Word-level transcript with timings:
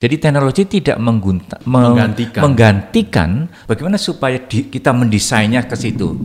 Jadi 0.00 0.16
teknologi 0.16 0.64
tidak 0.64 0.96
menggantikan. 0.96 2.40
menggantikan 2.40 3.30
bagaimana 3.68 4.00
supaya 4.00 4.40
di, 4.40 4.72
kita 4.72 4.96
mendesainnya 4.96 5.68
ke 5.68 5.76
situ. 5.76 6.16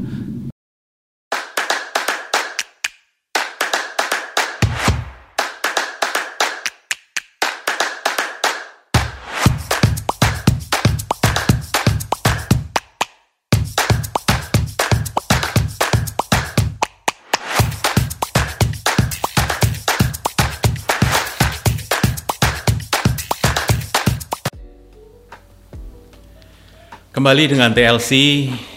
Kembali 27.16 27.48
dengan 27.48 27.72
TLC 27.72 28.12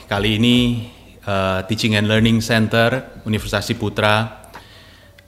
kali 0.07 0.39
ini 0.39 0.87
uh, 1.27 1.67
Teaching 1.67 1.99
and 1.99 2.07
Learning 2.07 2.39
Center 2.39 3.19
Universitas 3.27 3.67
Putra 3.75 4.47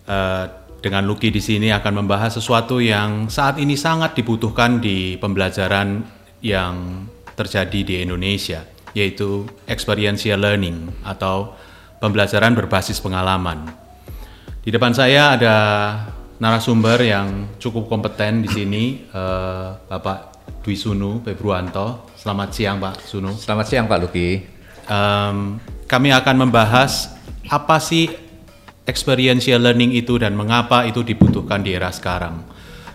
uh, 0.07 0.45
dengan 0.79 1.03
Luki 1.11 1.35
di 1.35 1.43
sini 1.43 1.75
akan 1.75 2.07
membahas 2.07 2.39
sesuatu 2.39 2.79
yang 2.79 3.27
saat 3.27 3.59
ini 3.59 3.75
sangat 3.75 4.15
dibutuhkan 4.15 4.79
di 4.79 5.19
pembelajaran 5.19 6.07
yang 6.39 7.03
terjadi 7.35 7.83
di 7.83 7.95
Indonesia 7.99 8.63
yaitu 8.95 9.43
experiential 9.67 10.39
learning 10.39 11.03
atau 11.03 11.59
pembelajaran 11.99 12.55
berbasis 12.55 13.03
pengalaman. 13.03 13.75
Di 14.63 14.71
depan 14.71 14.95
saya 14.95 15.35
ada 15.35 15.57
narasumber 16.39 17.03
yang 17.03 17.59
cukup 17.59 17.91
kompeten 17.91 18.47
di 18.47 18.51
sini, 18.55 19.03
uh, 19.11 19.75
Bapak 19.91 20.30
Dwi 20.61 20.77
Sunu 20.77 21.25
Februanto. 21.25 22.13
Selamat 22.21 22.53
siang 22.53 22.77
Pak 22.77 23.01
Sunu. 23.01 23.33
Selamat 23.33 23.65
siang 23.65 23.89
Pak 23.89 23.99
Luki. 24.05 24.45
Um, 24.85 25.57
kami 25.89 26.13
akan 26.13 26.47
membahas 26.47 27.17
apa 27.49 27.81
sih 27.81 28.13
experiential 28.85 29.57
learning 29.57 29.97
itu 29.97 30.21
dan 30.21 30.37
mengapa 30.37 30.85
itu 30.85 31.01
dibutuhkan 31.01 31.65
di 31.65 31.73
era 31.73 31.89
sekarang 31.89 32.45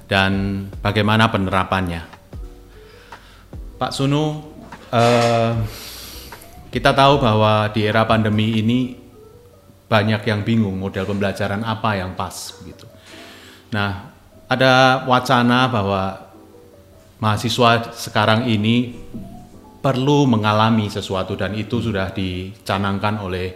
dan 0.06 0.66
bagaimana 0.78 1.34
penerapannya. 1.34 2.06
Pak 3.82 3.92
Sunu, 3.92 4.46
uh, 4.94 5.54
kita 6.70 6.94
tahu 6.94 7.18
bahwa 7.18 7.74
di 7.74 7.82
era 7.82 8.06
pandemi 8.06 8.62
ini 8.62 8.94
banyak 9.90 10.22
yang 10.22 10.46
bingung 10.46 10.78
model 10.78 11.10
pembelajaran 11.10 11.66
apa 11.66 11.98
yang 11.98 12.14
pas 12.14 12.54
begitu. 12.62 12.86
Nah, 13.74 14.14
ada 14.46 15.02
wacana 15.10 15.66
bahwa 15.66 16.25
mahasiswa 17.20 17.96
sekarang 17.96 18.48
ini 18.50 18.96
perlu 19.80 20.26
mengalami 20.26 20.90
sesuatu 20.90 21.38
dan 21.38 21.54
itu 21.54 21.78
sudah 21.78 22.10
dicanangkan 22.10 23.22
oleh 23.22 23.54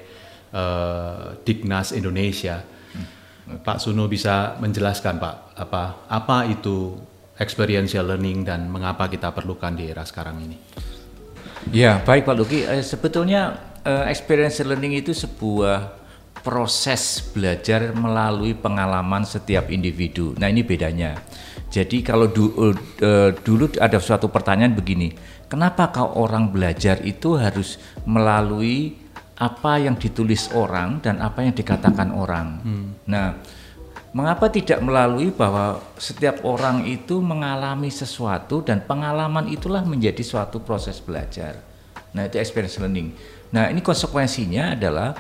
uh, 0.54 1.34
Dignas 1.42 1.90
Indonesia. 1.92 2.62
Hmm. 2.62 3.66
Pak 3.66 3.82
Suno 3.82 4.06
bisa 4.06 4.54
menjelaskan 4.62 5.18
Pak 5.18 5.36
apa 5.58 6.06
apa 6.06 6.46
itu 6.46 7.02
experiential 7.40 8.06
learning 8.06 8.46
dan 8.46 8.70
mengapa 8.70 9.10
kita 9.10 9.34
perlukan 9.34 9.74
di 9.74 9.90
era 9.90 10.06
sekarang 10.06 10.38
ini? 10.44 10.58
Ya 11.74 12.00
baik 12.04 12.30
Pak 12.30 12.36
Luki, 12.38 12.62
eh, 12.64 12.86
sebetulnya 12.86 13.74
eh, 13.82 14.06
experiential 14.12 14.70
learning 14.70 15.02
itu 15.02 15.12
sebuah 15.18 15.98
proses 16.40 17.20
belajar 17.36 17.92
melalui 17.92 18.56
pengalaman 18.56 19.28
setiap 19.28 19.68
individu. 19.74 20.38
Nah 20.40 20.48
ini 20.48 20.64
bedanya. 20.64 21.20
Jadi 21.70 22.02
kalau 22.02 22.25
du, 22.25 22.50
uh, 22.50 22.73
dulu 23.45 23.70
ada 23.78 24.02
suatu 24.02 24.25
pertanyaan 24.25 24.73
begini, 24.73 25.14
kenapa 25.45 25.94
kau 25.94 26.17
orang 26.17 26.50
belajar 26.50 26.98
itu 27.06 27.38
harus 27.38 27.78
melalui 28.09 28.98
apa 29.38 29.78
yang 29.78 29.94
ditulis 29.94 30.50
orang 30.58 30.97
dan 30.97 31.22
apa 31.22 31.46
yang 31.46 31.53
dikatakan 31.53 32.09
orang? 32.09 32.47
Hmm. 32.66 32.88
Nah, 33.06 33.38
mengapa 34.18 34.50
tidak 34.50 34.81
melalui 34.81 35.30
bahwa 35.30 35.78
setiap 36.02 36.41
orang 36.41 36.90
itu 36.90 37.22
mengalami 37.22 37.94
sesuatu 37.94 38.66
dan 38.66 38.81
pengalaman 38.81 39.46
itulah 39.53 39.86
menjadi 39.86 40.25
suatu 40.25 40.66
proses 40.66 40.97
belajar. 40.97 41.62
Nah, 42.18 42.25
itu 42.25 42.41
experience 42.41 42.81
learning. 42.81 43.13
Nah, 43.53 43.69
ini 43.69 43.86
konsekuensinya 43.86 44.74
adalah 44.74 45.13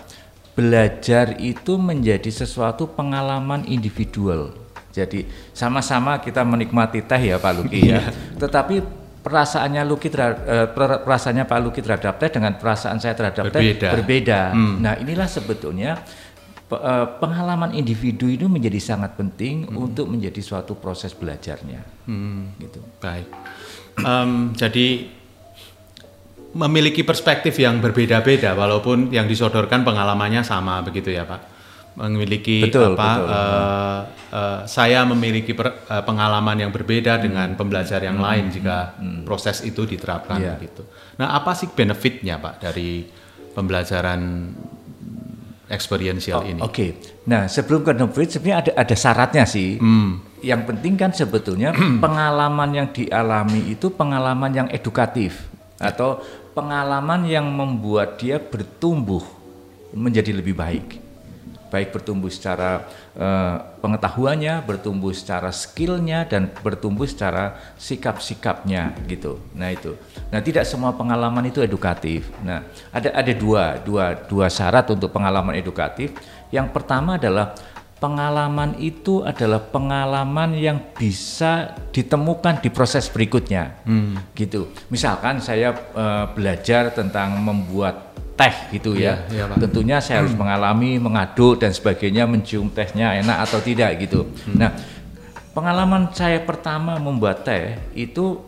belajar 0.57 1.37
itu 1.37 1.77
menjadi 1.77 2.33
sesuatu 2.33 2.89
pengalaman 2.89 3.63
individual 3.69 4.51
jadi 4.89 5.25
sama-sama 5.53 6.17
kita 6.17 6.41
menikmati 6.41 7.05
teh 7.05 7.21
ya 7.33 7.37
Pak 7.37 7.53
Luki 7.61 7.79
ya. 7.85 8.01
Iya. 8.01 8.01
Tetapi 8.41 8.75
perasaannya 9.21 9.81
Luki 9.85 10.09
terhadap, 10.09 10.39
eh, 10.49 10.67
perasaannya 11.05 11.45
Pak 11.45 11.59
Luki 11.61 11.79
terhadap 11.85 12.17
teh 12.17 12.29
dengan 12.33 12.57
perasaan 12.57 12.97
saya 12.97 13.13
terhadap 13.13 13.53
berbeda. 13.53 13.77
teh 13.77 13.93
berbeda. 13.93 14.41
Hmm. 14.55 14.75
Nah, 14.81 14.93
inilah 14.97 15.29
sebetulnya 15.29 16.01
eh, 16.73 17.07
pengalaman 17.21 17.77
individu 17.77 18.25
itu 18.25 18.49
menjadi 18.49 18.81
sangat 18.81 19.13
penting 19.13 19.69
hmm. 19.69 19.77
untuk 19.77 20.09
menjadi 20.09 20.41
suatu 20.41 20.73
proses 20.73 21.13
belajarnya. 21.13 22.09
Hmm. 22.09 22.57
Gitu. 22.57 22.81
Baik. 22.97 23.29
Um, 23.99 24.55
jadi 24.55 25.11
memiliki 26.55 27.05
perspektif 27.05 27.53
yang 27.61 27.77
berbeda-beda 27.77 28.57
walaupun 28.57 29.13
yang 29.13 29.29
disodorkan 29.29 29.85
pengalamannya 29.85 30.41
sama 30.41 30.81
begitu 30.81 31.13
ya 31.13 31.21
Pak 31.27 31.58
memiliki 32.07 32.63
betul, 32.63 32.95
apa 32.95 33.09
betul. 33.11 33.27
Uh, 33.27 34.01
uh, 34.31 34.59
saya 34.63 35.03
memiliki 35.03 35.51
per, 35.51 35.83
uh, 35.91 36.03
pengalaman 36.07 36.55
yang 36.55 36.71
berbeda 36.71 37.19
hmm. 37.19 37.23
dengan 37.27 37.47
pembelajar 37.59 37.99
yang 37.99 38.15
hmm. 38.15 38.25
lain 38.25 38.45
jika 38.47 38.77
hmm. 38.95 39.21
proses 39.27 39.59
itu 39.67 39.83
diterapkan 39.83 40.39
yeah. 40.39 40.55
gitu. 40.63 40.87
Nah, 41.19 41.35
apa 41.35 41.51
sih 41.51 41.67
benefitnya 41.67 42.39
Pak 42.39 42.63
dari 42.63 43.03
pembelajaran 43.51 44.21
experiential 45.67 46.39
oh, 46.39 46.47
ini? 46.47 46.59
Oke. 46.63 46.71
Okay. 46.71 46.89
Nah, 47.27 47.51
sebelum 47.51 47.83
ke 47.83 47.91
benefit 47.91 48.39
sebenarnya 48.39 48.57
ada 48.63 48.71
ada 48.79 48.95
syaratnya 48.95 49.43
sih. 49.43 49.75
Hmm. 49.75 50.23
Yang 50.39 50.71
penting 50.71 50.93
kan 50.95 51.11
sebetulnya 51.11 51.75
pengalaman 52.03 52.71
yang 52.71 52.87
dialami 52.95 53.75
itu 53.75 53.91
pengalaman 53.91 54.51
yang 54.55 54.67
edukatif 54.71 55.51
atau 55.75 56.23
pengalaman 56.55 57.27
yang 57.27 57.43
membuat 57.43 58.15
dia 58.15 58.39
bertumbuh 58.39 59.23
menjadi 59.91 60.31
lebih 60.31 60.55
baik 60.55 61.08
baik 61.69 61.93
bertumbuh 61.95 62.27
secara 62.33 62.89
uh, 63.15 63.77
pengetahuannya, 63.79 64.65
bertumbuh 64.65 65.13
secara 65.13 65.53
skillnya 65.53 66.25
dan 66.25 66.49
bertumbuh 66.61 67.05
secara 67.05 67.57
sikap-sikapnya 67.77 68.97
gitu. 69.05 69.39
Nah 69.53 69.69
itu. 69.71 69.95
Nah 70.33 70.41
tidak 70.41 70.65
semua 70.65 70.91
pengalaman 70.97 71.47
itu 71.47 71.61
edukatif. 71.61 72.27
Nah 72.41 72.65
ada 72.91 73.09
ada 73.13 73.33
dua 73.33 73.79
dua 73.79 74.17
dua 74.27 74.49
syarat 74.49 74.89
untuk 74.91 75.13
pengalaman 75.13 75.55
edukatif. 75.55 76.11
Yang 76.49 76.73
pertama 76.73 77.21
adalah 77.21 77.53
pengalaman 77.99 78.79
itu 78.79 79.21
adalah 79.27 79.59
pengalaman 79.59 80.55
yang 80.55 80.79
bisa 80.95 81.75
ditemukan 81.91 82.63
di 82.63 82.71
proses 82.71 83.11
berikutnya. 83.11 83.83
Hmm. 83.83 84.15
Gitu. 84.33 84.71
Misalkan 84.87 85.43
saya 85.43 85.75
uh, 85.93 86.31
belajar 86.31 86.95
tentang 86.95 87.37
membuat 87.43 88.08
teh 88.39 88.55
gitu 88.79 88.95
ya. 88.95 89.27
ya, 89.27 89.51
ya 89.51 89.55
Tentunya 89.59 89.99
saya 89.99 90.23
harus 90.23 90.31
hmm. 90.31 90.39
mengalami, 90.39 90.95
mengaduk 90.95 91.59
dan 91.59 91.75
sebagainya, 91.75 92.23
mencium 92.23 92.71
tehnya 92.71 93.19
enak 93.19 93.43
atau 93.43 93.59
tidak 93.59 93.99
gitu. 93.99 94.23
Hmm. 94.47 94.55
Nah, 94.55 94.71
pengalaman 95.51 96.07
saya 96.15 96.39
pertama 96.39 96.95
membuat 96.95 97.43
teh 97.43 97.75
itu 97.91 98.39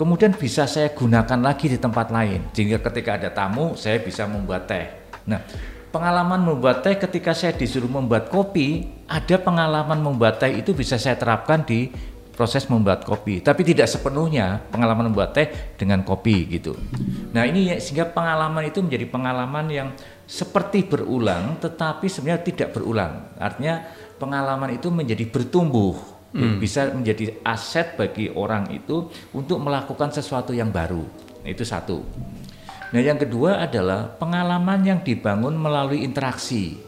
kemudian 0.00 0.32
bisa 0.32 0.64
saya 0.64 0.88
gunakan 0.88 1.36
lagi 1.44 1.68
di 1.68 1.76
tempat 1.76 2.08
lain. 2.08 2.48
Sehingga 2.56 2.80
ketika 2.80 3.20
ada 3.20 3.28
tamu, 3.28 3.76
saya 3.76 4.00
bisa 4.00 4.24
membuat 4.24 4.64
teh. 4.64 4.88
Nah, 5.28 5.44
pengalaman 5.92 6.40
membuat 6.40 6.80
teh 6.80 6.96
ketika 6.96 7.36
saya 7.36 7.52
disuruh 7.52 7.92
membuat 7.92 8.32
kopi, 8.32 8.88
ada 9.04 9.36
pengalaman 9.36 10.00
membuat 10.00 10.40
teh 10.40 10.64
itu 10.64 10.72
bisa 10.72 10.96
saya 10.96 11.20
terapkan 11.20 11.60
di 11.60 11.92
proses 12.36 12.68
membuat 12.68 13.02
kopi, 13.02 13.40
tapi 13.40 13.64
tidak 13.64 13.88
sepenuhnya 13.88 14.60
pengalaman 14.68 15.08
membuat 15.08 15.32
teh 15.32 15.48
dengan 15.80 16.04
kopi 16.04 16.44
gitu. 16.46 16.76
Nah 17.32 17.48
ini 17.48 17.72
ya, 17.72 17.76
sehingga 17.80 18.12
pengalaman 18.12 18.68
itu 18.68 18.84
menjadi 18.84 19.08
pengalaman 19.08 19.66
yang 19.72 19.88
seperti 20.28 20.84
berulang, 20.84 21.56
tetapi 21.58 22.06
sebenarnya 22.06 22.44
tidak 22.44 22.68
berulang. 22.76 23.32
Artinya 23.40 23.88
pengalaman 24.20 24.76
itu 24.76 24.92
menjadi 24.92 25.24
bertumbuh, 25.32 25.96
hmm. 26.36 26.60
bisa 26.60 26.92
menjadi 26.92 27.40
aset 27.40 27.96
bagi 27.96 28.28
orang 28.28 28.68
itu 28.70 29.08
untuk 29.32 29.56
melakukan 29.58 30.12
sesuatu 30.12 30.52
yang 30.52 30.68
baru. 30.68 31.02
Nah, 31.40 31.48
itu 31.48 31.64
satu. 31.64 32.04
Nah 32.86 33.02
yang 33.02 33.18
kedua 33.18 33.66
adalah 33.66 34.06
pengalaman 34.14 34.80
yang 34.86 35.00
dibangun 35.02 35.58
melalui 35.58 36.06
interaksi 36.06 36.85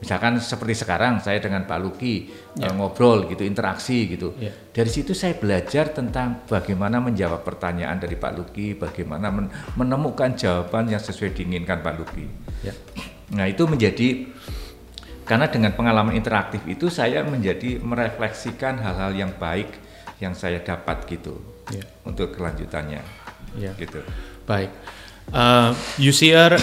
misalkan 0.00 0.40
seperti 0.40 0.80
sekarang 0.80 1.20
saya 1.20 1.38
dengan 1.44 1.68
Pak 1.68 1.78
Luki 1.78 2.32
ya. 2.56 2.72
ngobrol 2.72 3.28
gitu 3.28 3.44
interaksi 3.44 4.08
gitu 4.08 4.32
ya. 4.40 4.48
dari 4.72 4.88
situ 4.88 5.12
saya 5.12 5.36
belajar 5.36 5.92
tentang 5.92 6.48
bagaimana 6.48 7.04
menjawab 7.04 7.44
pertanyaan 7.44 8.00
dari 8.00 8.16
Pak 8.16 8.32
Luki 8.32 8.72
bagaimana 8.74 9.28
men 9.28 9.52
menemukan 9.76 10.32
jawaban 10.34 10.88
yang 10.88 11.00
sesuai 11.00 11.36
diinginkan 11.36 11.84
Pak 11.84 11.94
Luki 12.00 12.24
ya. 12.64 12.72
nah 13.36 13.44
itu 13.44 13.68
menjadi 13.68 14.24
karena 15.28 15.46
dengan 15.46 15.76
pengalaman 15.76 16.16
interaktif 16.16 16.64
itu 16.66 16.90
saya 16.90 17.22
menjadi 17.22 17.78
merefleksikan 17.78 18.82
hal-hal 18.82 19.14
yang 19.14 19.30
baik 19.38 19.70
yang 20.18 20.34
saya 20.34 20.58
dapat 20.60 21.06
gitu 21.06 21.38
Ya. 21.70 21.86
untuk 22.02 22.34
kelanjutannya. 22.34 22.98
Ya. 23.54 23.72
Gitu. 23.78 24.02
Baik. 24.42 24.74
Uh, 25.30 25.70
UCR 26.02 26.58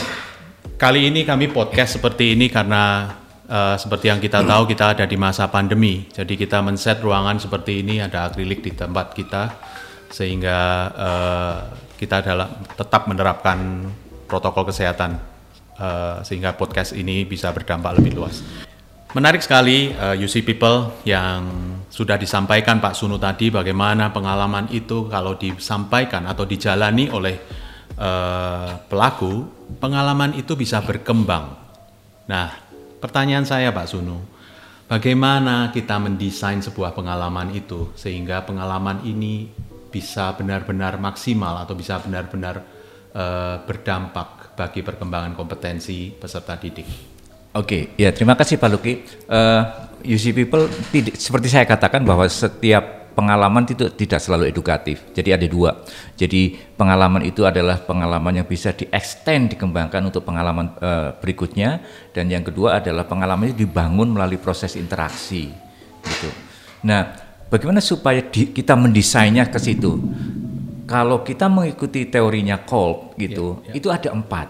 kali 0.75 1.07
ini 1.07 1.23
kami 1.23 1.47
podcast 1.47 1.95
seperti 1.95 2.35
ini 2.35 2.51
karena 2.51 3.07
uh, 3.47 3.75
seperti 3.79 4.11
yang 4.11 4.19
kita 4.19 4.43
tahu 4.43 4.67
kita 4.67 4.93
ada 4.93 5.05
di 5.07 5.17
masa 5.17 5.47
pandemi. 5.47 6.05
Jadi 6.11 6.35
kita 6.35 6.59
men-set 6.61 6.99
ruangan 7.01 7.39
seperti 7.39 7.81
ini 7.81 8.03
ada 8.03 8.27
akrilik 8.27 8.61
di 8.61 8.71
tempat 8.75 9.15
kita 9.15 9.43
sehingga 10.07 10.59
uh, 10.95 11.57
kita 11.99 12.23
adalah 12.23 12.47
tetap 12.77 13.09
menerapkan 13.09 13.89
protokol 14.27 14.69
kesehatan 14.69 15.19
uh, 15.79 16.19
sehingga 16.23 16.53
podcast 16.55 16.93
ini 16.93 17.23
bisa 17.23 17.51
berdampak 17.51 17.97
lebih 17.99 18.19
luas. 18.19 18.43
Menarik 19.15 19.39
sekali 19.39 19.95
uh, 19.95 20.13
UC 20.13 20.43
People 20.43 21.01
yang 21.07 21.41
sudah 21.87 22.19
disampaikan 22.19 22.83
Pak 22.83 22.93
Sunu 22.93 23.15
tadi 23.15 23.47
bagaimana 23.47 24.11
pengalaman 24.11 24.67
itu 24.69 25.07
kalau 25.07 25.39
disampaikan 25.39 26.27
atau 26.27 26.43
dijalani 26.43 27.07
oleh 27.07 27.39
uh, 27.97 28.83
pelaku, 28.85 29.47
pengalaman 29.79 30.35
itu 30.35 30.53
bisa 30.59 30.83
berkembang. 30.83 31.55
Nah, 32.27 32.66
pertanyaan 32.97 33.45
saya 33.45 33.69
Pak 33.73 33.87
Sunu, 33.89 34.17
bagaimana 34.89 35.69
kita 35.69 36.01
mendesain 36.01 36.59
sebuah 36.61 36.93
pengalaman 36.97 37.53
itu 37.53 37.93
sehingga 37.93 38.43
pengalaman 38.43 39.05
ini 39.05 39.49
bisa 39.87 40.35
benar-benar 40.35 40.99
maksimal 40.99 41.63
atau 41.63 41.73
bisa 41.73 41.97
benar-benar 42.03 42.61
uh, 43.13 43.63
berdampak 43.63 44.57
bagi 44.57 44.81
perkembangan 44.81 45.37
kompetensi 45.37 46.11
peserta 46.11 46.57
didik? 46.57 46.87
Oke, 47.57 47.97
ya 47.97 48.13
terima 48.13 48.37
kasih 48.37 48.61
Pak 48.61 48.69
Luki. 48.69 49.01
Uh, 49.25 49.87
UC 50.05 50.33
People 50.33 50.69
seperti 51.17 51.47
saya 51.49 51.65
katakan 51.65 52.05
bahwa 52.05 52.29
setiap 52.29 52.96
pengalaman 53.17 53.65
itu 53.65 53.89
tidak 53.97 54.21
selalu 54.21 54.45
edukatif. 54.53 55.01
Jadi 55.09 55.33
ada 55.33 55.47
dua. 55.49 55.81
Jadi 56.13 56.53
pengalaman 56.77 57.25
itu 57.25 57.49
adalah 57.49 57.81
pengalaman 57.81 58.37
yang 58.37 58.45
bisa 58.45 58.77
di-extend, 58.77 59.57
dikembangkan 59.57 60.05
untuk 60.05 60.21
pengalaman 60.21 60.77
uh, 60.77 61.17
berikutnya. 61.17 61.81
Dan 62.13 62.29
yang 62.29 62.45
kedua 62.45 62.77
adalah 62.77 63.09
pengalaman 63.09 63.49
itu 63.49 63.65
dibangun 63.65 64.13
melalui 64.13 64.37
proses 64.37 64.77
interaksi. 64.77 65.49
Gitu. 66.05 66.29
Nah, 66.85 67.17
bagaimana 67.49 67.81
supaya 67.81 68.21
di, 68.21 68.53
kita 68.53 68.77
mendesainnya 68.77 69.49
ke 69.49 69.57
situ? 69.57 69.97
Kalau 70.85 71.25
kita 71.25 71.49
mengikuti 71.49 72.05
teorinya 72.05 72.61
Kolb 72.61 73.17
gitu, 73.17 73.65
yeah, 73.65 73.73
yeah. 73.73 73.77
itu 73.81 73.87
ada 73.89 74.13
empat. 74.13 74.47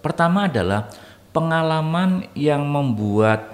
Pertama 0.00 0.46
adalah 0.46 0.86
pengalaman 1.34 2.30
yang 2.38 2.62
membuat 2.62 3.53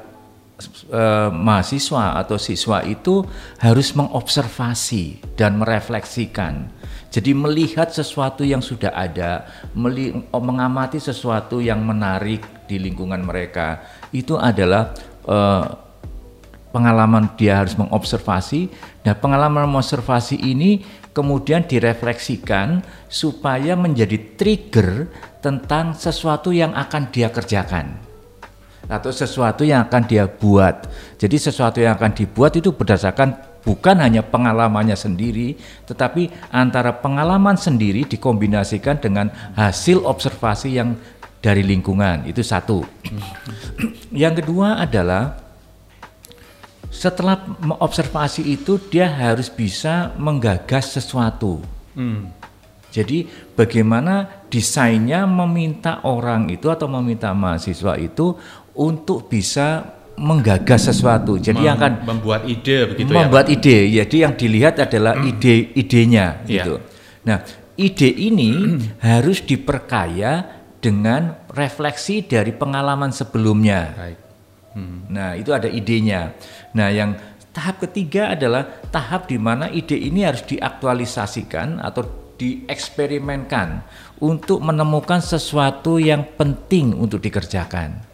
uh, 0.93 1.33
mahasiswa 1.33 2.21
atau 2.21 2.37
siswa 2.37 2.85
itu 2.85 3.25
harus 3.61 3.93
mengobservasi 3.97 5.37
dan 5.37 5.57
merefleksikan. 5.61 6.69
Jadi 7.11 7.35
melihat 7.35 7.91
sesuatu 7.91 8.47
yang 8.47 8.63
sudah 8.63 8.95
ada, 8.95 9.51
mengamati 10.31 11.03
sesuatu 11.03 11.59
yang 11.59 11.83
menarik 11.83 12.47
di 12.71 12.79
lingkungan 12.79 13.27
mereka, 13.27 13.83
itu 14.15 14.39
adalah 14.39 14.95
uh, 15.27 15.67
pengalaman 16.71 17.35
dia 17.35 17.59
harus 17.59 17.75
mengobservasi. 17.75 18.71
Nah, 19.03 19.19
pengalaman 19.19 19.67
mengobservasi 19.67 20.39
ini 20.39 20.87
kemudian 21.11 21.67
direfleksikan 21.67 22.87
supaya 23.11 23.75
menjadi 23.75 24.39
trigger 24.39 25.11
tentang 25.43 25.99
sesuatu 25.99 26.55
yang 26.55 26.71
akan 26.79 27.11
dia 27.11 27.27
kerjakan 27.35 28.10
atau 28.87 29.11
sesuatu 29.13 29.67
yang 29.67 29.85
akan 29.89 30.03
dia 30.07 30.25
buat. 30.31 30.89
Jadi 31.21 31.37
sesuatu 31.37 31.83
yang 31.83 31.99
akan 31.99 32.13
dibuat 32.17 32.57
itu 32.57 32.73
berdasarkan 32.73 33.61
bukan 33.61 34.01
hanya 34.01 34.25
pengalamannya 34.25 34.97
sendiri, 34.97 35.57
tetapi 35.85 36.33
antara 36.49 36.97
pengalaman 36.97 37.57
sendiri 37.61 38.09
dikombinasikan 38.09 38.97
dengan 38.97 39.29
hasil 39.57 40.05
observasi 40.05 40.81
yang 40.81 40.97
dari 41.41 41.65
lingkungan. 41.65 42.29
Itu 42.29 42.41
satu. 42.45 42.85
yang 44.23 44.37
kedua 44.37 44.81
adalah 44.81 45.37
setelah 46.91 47.39
mengobservasi 47.63 48.45
itu 48.51 48.77
dia 48.91 49.09
harus 49.09 49.49
bisa 49.49 50.13
menggagas 50.19 50.99
sesuatu. 50.99 51.63
Hmm. 51.95 52.29
Jadi 52.91 53.31
bagaimana 53.55 54.43
desainnya 54.51 55.23
meminta 55.23 56.03
orang 56.03 56.51
itu 56.51 56.67
atau 56.67 56.91
meminta 56.91 57.31
mahasiswa 57.31 57.95
itu 57.95 58.35
untuk 58.75 59.27
bisa 59.31 59.99
menggagas 60.21 60.93
sesuatu. 60.93 61.41
Jadi 61.41 61.65
Mem 61.65 61.67
yang 61.67 61.77
akan 61.81 61.93
membuat 62.05 62.45
ide 62.45 62.93
begitu 62.93 63.09
membuat 63.09 63.49
ya. 63.49 63.57
ide. 63.57 63.79
Jadi 64.05 64.17
yang 64.21 64.35
dilihat 64.37 64.75
adalah 64.77 65.17
hmm. 65.17 65.31
ide-idenya 65.33 66.27
yeah. 66.45 66.49
gitu. 66.61 66.75
Nah, 67.25 67.39
ide 67.81 68.09
ini 68.13 68.51
harus 69.09 69.41
diperkaya 69.41 70.61
dengan 70.81 71.41
refleksi 71.57 72.25
dari 72.25 72.53
pengalaman 72.53 73.13
sebelumnya. 73.17 73.97
Hmm. 74.77 75.09
Nah, 75.09 75.37
itu 75.37 75.51
ada 75.57 75.67
idenya. 75.67 76.37
Nah, 76.77 76.89
yang 76.93 77.17
tahap 77.51 77.81
ketiga 77.89 78.37
adalah 78.37 78.69
tahap 78.93 79.27
di 79.27 79.41
mana 79.41 79.73
ide 79.73 79.97
ini 79.97 80.25
harus 80.25 80.45
diaktualisasikan 80.45 81.81
atau 81.81 82.21
dieksperimenkan 82.41 83.85
untuk 84.25 84.65
menemukan 84.65 85.21
sesuatu 85.21 86.01
yang 86.01 86.25
penting 86.37 86.97
untuk 86.97 87.21
dikerjakan. 87.21 88.10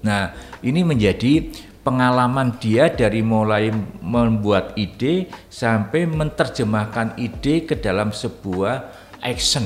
Nah, 0.00 0.32
ini 0.64 0.80
menjadi 0.80 1.52
pengalaman 1.80 2.56
dia 2.60 2.92
dari 2.92 3.24
mulai 3.24 3.72
membuat 4.00 4.76
ide 4.76 5.28
sampai 5.48 6.04
menerjemahkan 6.08 7.16
ide 7.16 7.64
ke 7.64 7.76
dalam 7.76 8.12
sebuah 8.12 8.92
action, 9.24 9.64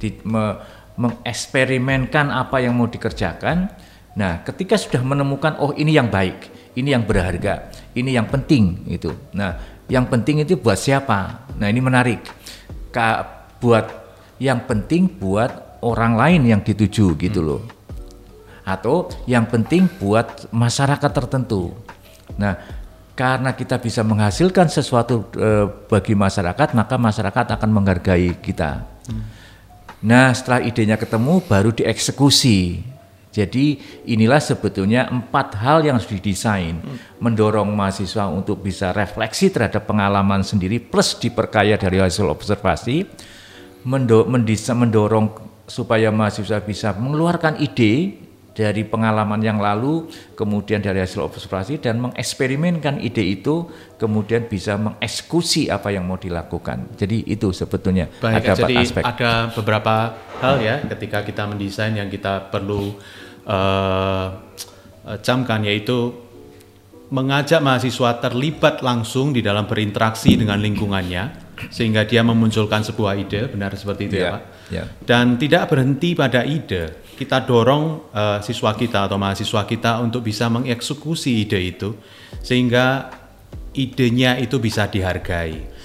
di, 0.00 0.16
me, 0.24 0.60
mengeksperimenkan 0.96 2.32
apa 2.32 2.64
yang 2.64 2.76
mau 2.76 2.88
dikerjakan. 2.88 3.68
Nah, 4.16 4.40
ketika 4.48 4.80
sudah 4.80 5.04
menemukan 5.04 5.60
oh 5.60 5.76
ini 5.76 5.92
yang 5.92 6.08
baik, 6.08 6.72
ini 6.72 6.96
yang 6.96 7.04
berharga, 7.04 7.68
ini 7.92 8.16
yang 8.16 8.28
penting 8.28 8.88
itu. 8.88 9.12
Nah, 9.36 9.60
yang 9.92 10.08
penting 10.08 10.40
itu 10.40 10.56
buat 10.56 10.80
siapa? 10.80 11.48
Nah, 11.60 11.68
ini 11.68 11.84
menarik 11.84 12.24
buat 13.60 13.86
yang 14.40 14.64
penting 14.64 15.20
buat 15.20 15.80
orang 15.84 16.16
lain 16.16 16.42
yang 16.48 16.60
dituju 16.64 17.12
gitu 17.20 17.40
loh. 17.44 17.75
Atau 18.66 19.14
yang 19.30 19.46
penting 19.46 19.86
buat 20.02 20.50
masyarakat 20.50 21.10
tertentu. 21.14 21.70
Nah, 22.34 22.58
karena 23.16 23.54
kita 23.54 23.80
bisa 23.80 24.02
menghasilkan 24.02 24.68
sesuatu 24.68 25.30
e, 25.38 25.70
bagi 25.88 26.12
masyarakat, 26.12 26.76
maka 26.76 26.98
masyarakat 26.98 27.46
akan 27.56 27.70
menghargai 27.70 28.36
kita. 28.42 28.82
Hmm. 29.06 29.24
Nah, 30.04 30.34
setelah 30.34 30.60
idenya 30.66 31.00
ketemu 31.00 31.40
baru 31.46 31.72
dieksekusi. 31.72 32.92
Jadi 33.32 33.78
inilah 34.08 34.40
sebetulnya 34.40 35.12
empat 35.12 35.60
hal 35.60 35.84
yang 35.84 36.00
harus 36.00 36.08
didesain, 36.08 36.76
hmm. 36.76 37.22
mendorong 37.22 37.70
mahasiswa 37.70 38.28
untuk 38.28 38.60
bisa 38.66 38.90
refleksi 38.92 39.48
terhadap 39.48 39.86
pengalaman 39.88 40.42
sendiri 40.42 40.82
plus 40.82 41.16
diperkaya 41.16 41.78
dari 41.78 42.02
hasil 42.02 42.26
observasi, 42.26 43.06
mendorong 43.86 45.26
supaya 45.70 46.10
mahasiswa 46.10 46.58
bisa 46.64 46.92
mengeluarkan 46.96 47.62
ide 47.64 48.25
dari 48.56 48.88
pengalaman 48.88 49.36
yang 49.44 49.60
lalu, 49.60 50.08
kemudian 50.32 50.80
dari 50.80 51.04
hasil 51.04 51.20
observasi 51.20 51.76
dan 51.76 52.00
mengeksperimenkan 52.00 53.04
ide 53.04 53.20
itu, 53.20 53.68
kemudian 54.00 54.48
bisa 54.48 54.80
mengeksekusi 54.80 55.68
apa 55.68 55.92
yang 55.92 56.08
mau 56.08 56.16
dilakukan. 56.16 56.96
Jadi 56.96 57.28
itu 57.28 57.52
sebetulnya 57.52 58.08
Baik, 58.16 58.48
ada 58.48 58.52
jadi 58.56 58.74
aspek. 58.80 59.04
Ada 59.04 59.52
beberapa 59.52 60.16
hal 60.40 60.56
ya 60.64 60.80
ketika 60.88 61.20
kita 61.20 61.44
mendesain 61.44 61.92
yang 61.92 62.08
kita 62.08 62.48
perlu 62.48 62.96
uh, 63.44 64.28
camkan 65.20 65.60
yaitu 65.68 66.26
mengajak 67.12 67.62
mahasiswa 67.62 68.18
terlibat 68.18 68.82
langsung 68.82 69.30
di 69.30 69.44
dalam 69.44 69.68
berinteraksi 69.70 70.34
dengan 70.34 70.58
lingkungannya 70.58 71.46
sehingga 71.70 72.02
dia 72.02 72.26
memunculkan 72.26 72.82
sebuah 72.82 73.14
ide 73.14 73.46
benar 73.48 73.72
seperti 73.78 74.10
itu 74.10 74.16
yeah, 74.18 74.26
ya 74.26 74.32
Pak 74.34 74.42
yeah. 74.74 74.86
dan 75.06 75.38
tidak 75.38 75.70
berhenti 75.70 76.18
pada 76.18 76.42
ide 76.42 77.05
kita 77.16 77.42
dorong 77.48 78.12
uh, 78.12 78.38
siswa 78.44 78.76
kita 78.76 79.08
atau 79.08 79.16
mahasiswa 79.16 79.64
kita 79.64 80.04
untuk 80.04 80.20
bisa 80.22 80.52
mengeksekusi 80.52 81.48
ide 81.48 81.58
itu 81.58 81.96
sehingga 82.44 83.08
idenya 83.72 84.36
itu 84.36 84.60
bisa 84.60 84.86
dihargai 84.86 85.76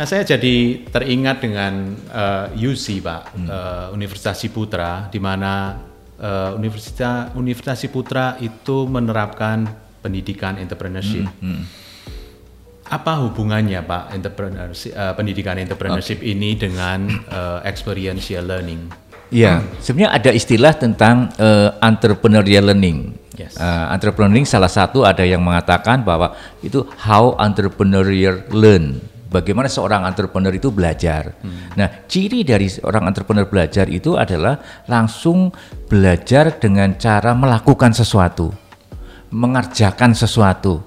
Nah, 0.00 0.08
saya 0.08 0.24
jadi 0.24 0.86
teringat 0.88 1.44
dengan 1.44 1.92
uh, 2.08 2.48
UC, 2.56 3.04
Pak, 3.04 3.36
hmm. 3.36 3.48
uh, 3.52 3.86
Universitas 3.92 4.38
Ciputra, 4.40 5.12
di 5.12 5.20
mana 5.20 5.76
uh, 6.16 6.56
Universitas 6.56 7.34
Universitas 7.36 7.84
Putra 7.90 8.40
itu 8.40 8.88
menerapkan 8.88 9.68
pendidikan 10.00 10.56
entrepreneurship. 10.56 11.28
Hmm, 11.42 11.44
hmm. 11.44 11.62
Apa 12.90 13.28
hubungannya 13.28 13.84
Pak 13.84 14.16
entrepreneurship, 14.16 14.96
uh, 14.96 15.12
pendidikan 15.12 15.60
entrepreneurship 15.60 16.24
okay. 16.24 16.32
ini 16.32 16.56
dengan 16.56 17.06
uh, 17.28 17.60
experiential 17.68 18.46
learning? 18.46 19.09
Ya, 19.30 19.62
hmm. 19.62 19.78
sebenarnya 19.78 20.10
ada 20.10 20.30
istilah 20.34 20.74
tentang 20.74 21.30
uh, 21.38 21.78
entrepreneurial 21.78 22.70
learning. 22.70 23.14
Yes. 23.38 23.56
Uh, 23.56 23.88
entrepreneurial 23.94 24.44
salah 24.44 24.68
satu 24.68 25.06
ada 25.06 25.24
yang 25.24 25.40
mengatakan 25.40 26.02
bahwa 26.02 26.34
itu 26.60 26.82
how 26.98 27.38
entrepreneurial 27.40 28.42
learn. 28.52 29.00
bagaimana 29.30 29.70
seorang 29.70 30.02
entrepreneur 30.04 30.50
itu 30.50 30.74
belajar. 30.74 31.38
Hmm. 31.40 31.70
Nah, 31.78 32.04
ciri 32.10 32.42
dari 32.42 32.66
seorang 32.66 33.06
entrepreneur 33.06 33.46
belajar 33.46 33.86
itu 33.86 34.18
adalah 34.18 34.58
langsung 34.90 35.54
belajar 35.86 36.58
dengan 36.58 36.98
cara 36.98 37.32
melakukan 37.32 37.94
sesuatu, 37.94 38.50
mengerjakan 39.30 40.12
sesuatu. 40.12 40.82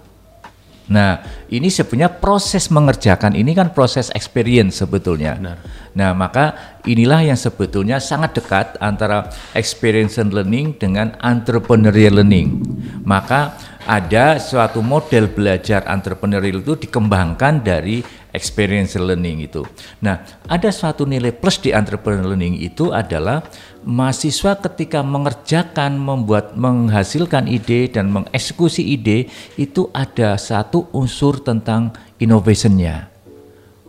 Nah, 0.91 1.23
ini 1.53 1.69
sebenarnya 1.69 2.17
proses 2.17 2.73
mengerjakan 2.73 3.37
ini 3.37 3.53
kan 3.53 3.69
proses 3.77 4.09
experience 4.17 4.81
sebetulnya. 4.81 5.37
Benar. 5.37 5.57
Nah, 5.93 6.11
maka 6.17 6.57
inilah 6.89 7.21
yang 7.21 7.37
sebetulnya 7.37 8.01
sangat 8.01 8.41
dekat 8.41 8.81
antara 8.81 9.29
experience 9.53 10.17
and 10.17 10.33
learning 10.33 10.73
dengan 10.81 11.13
entrepreneurial 11.21 12.17
learning. 12.17 12.65
Maka 13.05 13.53
ada 13.85 14.41
suatu 14.41 14.81
model 14.81 15.29
belajar 15.29 15.85
entrepreneurial 15.85 16.65
itu 16.65 16.73
dikembangkan 16.89 17.61
dari 17.61 18.01
experiential 18.33 19.05
learning 19.05 19.45
itu. 19.45 19.61
Nah, 20.01 20.25
ada 20.49 20.73
suatu 20.73 21.05
nilai 21.05 21.29
plus 21.29 21.61
di 21.61 21.69
entrepreneurial 21.69 22.33
learning 22.33 22.65
itu 22.65 22.89
adalah 22.89 23.45
mahasiswa 23.85 24.57
ketika 24.59 25.03
mengerjakan, 25.03 25.99
membuat, 25.99 26.55
menghasilkan 26.55 27.47
ide 27.47 27.91
dan 27.91 28.09
mengeksekusi 28.09 28.83
ide 28.83 29.29
itu 29.59 29.91
ada 29.93 30.35
satu 30.39 30.89
unsur 30.95 31.39
tentang 31.43 31.93
innovationnya. 32.17 33.11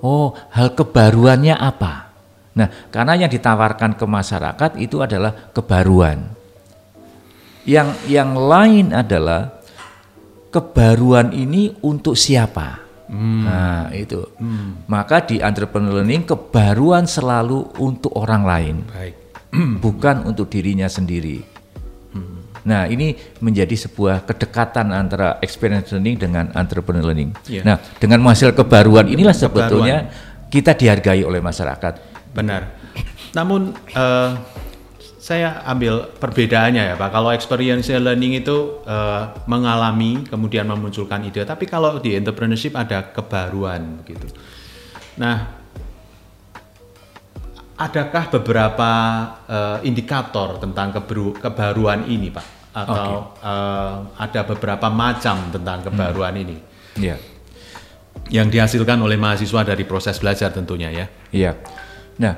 Oh, 0.05 0.37
hal 0.53 0.77
kebaruannya 0.77 1.57
apa? 1.57 2.13
Nah, 2.55 2.69
karena 2.93 3.19
yang 3.25 3.31
ditawarkan 3.33 3.99
ke 3.99 4.05
masyarakat 4.07 4.71
itu 4.79 5.01
adalah 5.01 5.33
kebaruan. 5.51 6.31
Yang 7.65 7.89
yang 8.07 8.37
lain 8.37 8.93
adalah 8.93 9.65
kebaruan 10.53 11.33
ini 11.33 11.73
untuk 11.81 12.15
siapa? 12.15 12.85
Hmm. 13.09 13.43
Nah, 13.49 13.83
itu. 13.97 14.23
Hmm. 14.37 14.85
Maka 14.87 15.25
di 15.25 15.41
entrepreneur 15.41 16.05
learning 16.05 16.29
kebaruan 16.29 17.09
selalu 17.09 17.75
untuk 17.81 18.13
orang 18.15 18.43
lain. 18.45 18.77
Baik. 18.93 19.24
Bukan 19.85 20.27
untuk 20.27 20.51
dirinya 20.51 20.91
sendiri. 20.91 21.55
Nah, 22.65 22.89
ini 22.89 23.13
menjadi 23.45 23.77
sebuah 23.77 24.25
kedekatan 24.25 24.89
antara 24.89 25.37
experience 25.45 25.93
learning 25.93 26.17
dengan 26.17 26.49
entrepreneur 26.57 27.13
learning. 27.13 27.37
Yeah. 27.45 27.65
Nah, 27.65 27.77
dengan 28.01 28.25
menghasil 28.25 28.57
kebaruan 28.57 29.05
inilah 29.05 29.37
sebetulnya 29.37 30.09
kita 30.49 30.73
dihargai 30.73 31.21
oleh 31.29 31.45
masyarakat. 31.45 32.01
Benar. 32.33 32.73
Namun 33.37 33.77
uh, 33.93 34.33
saya 35.21 35.61
ambil 35.69 36.09
perbedaannya 36.17 36.93
ya 36.93 36.97
Pak. 36.97 37.13
Kalau 37.13 37.31
experiential 37.37 38.01
learning 38.01 38.41
itu 38.41 38.81
uh, 38.89 39.37
mengalami 39.45 40.25
kemudian 40.25 40.65
memunculkan 40.65 41.21
ide, 41.29 41.45
tapi 41.45 41.69
kalau 41.69 42.01
di 42.01 42.17
entrepreneurship 42.17 42.73
ada 42.81 43.13
kebaruan 43.13 44.01
begitu. 44.01 44.33
Nah, 45.21 45.54
adakah 47.75 48.25
beberapa 48.39 48.91
uh, 49.47 49.79
indikator 49.83 50.63
tentang 50.63 50.95
kebaru 50.95 51.35
kebaruan 51.39 52.07
ini 52.07 52.31
Pak? 52.31 52.47
Atau 52.75 53.31
okay. 53.39 53.47
uh, 53.47 53.55
eh, 53.55 53.93
ada 54.19 54.41
beberapa 54.51 54.91
macam 54.91 55.47
tentang 55.55 55.87
kebaruan 55.87 56.35
hmm. 56.35 56.43
ini? 56.43 56.57
Iya. 56.99 57.15
Yeah. 57.15 57.19
Yang 58.31 58.49
dihasilkan 58.59 58.99
oleh 58.99 59.15
mahasiswa 59.15 59.63
dari 59.63 59.87
proses 59.87 60.19
belajar 60.19 60.51
tentunya 60.51 60.91
ya. 60.91 61.07
Iya. 61.31 61.53
Nah, 62.19 62.35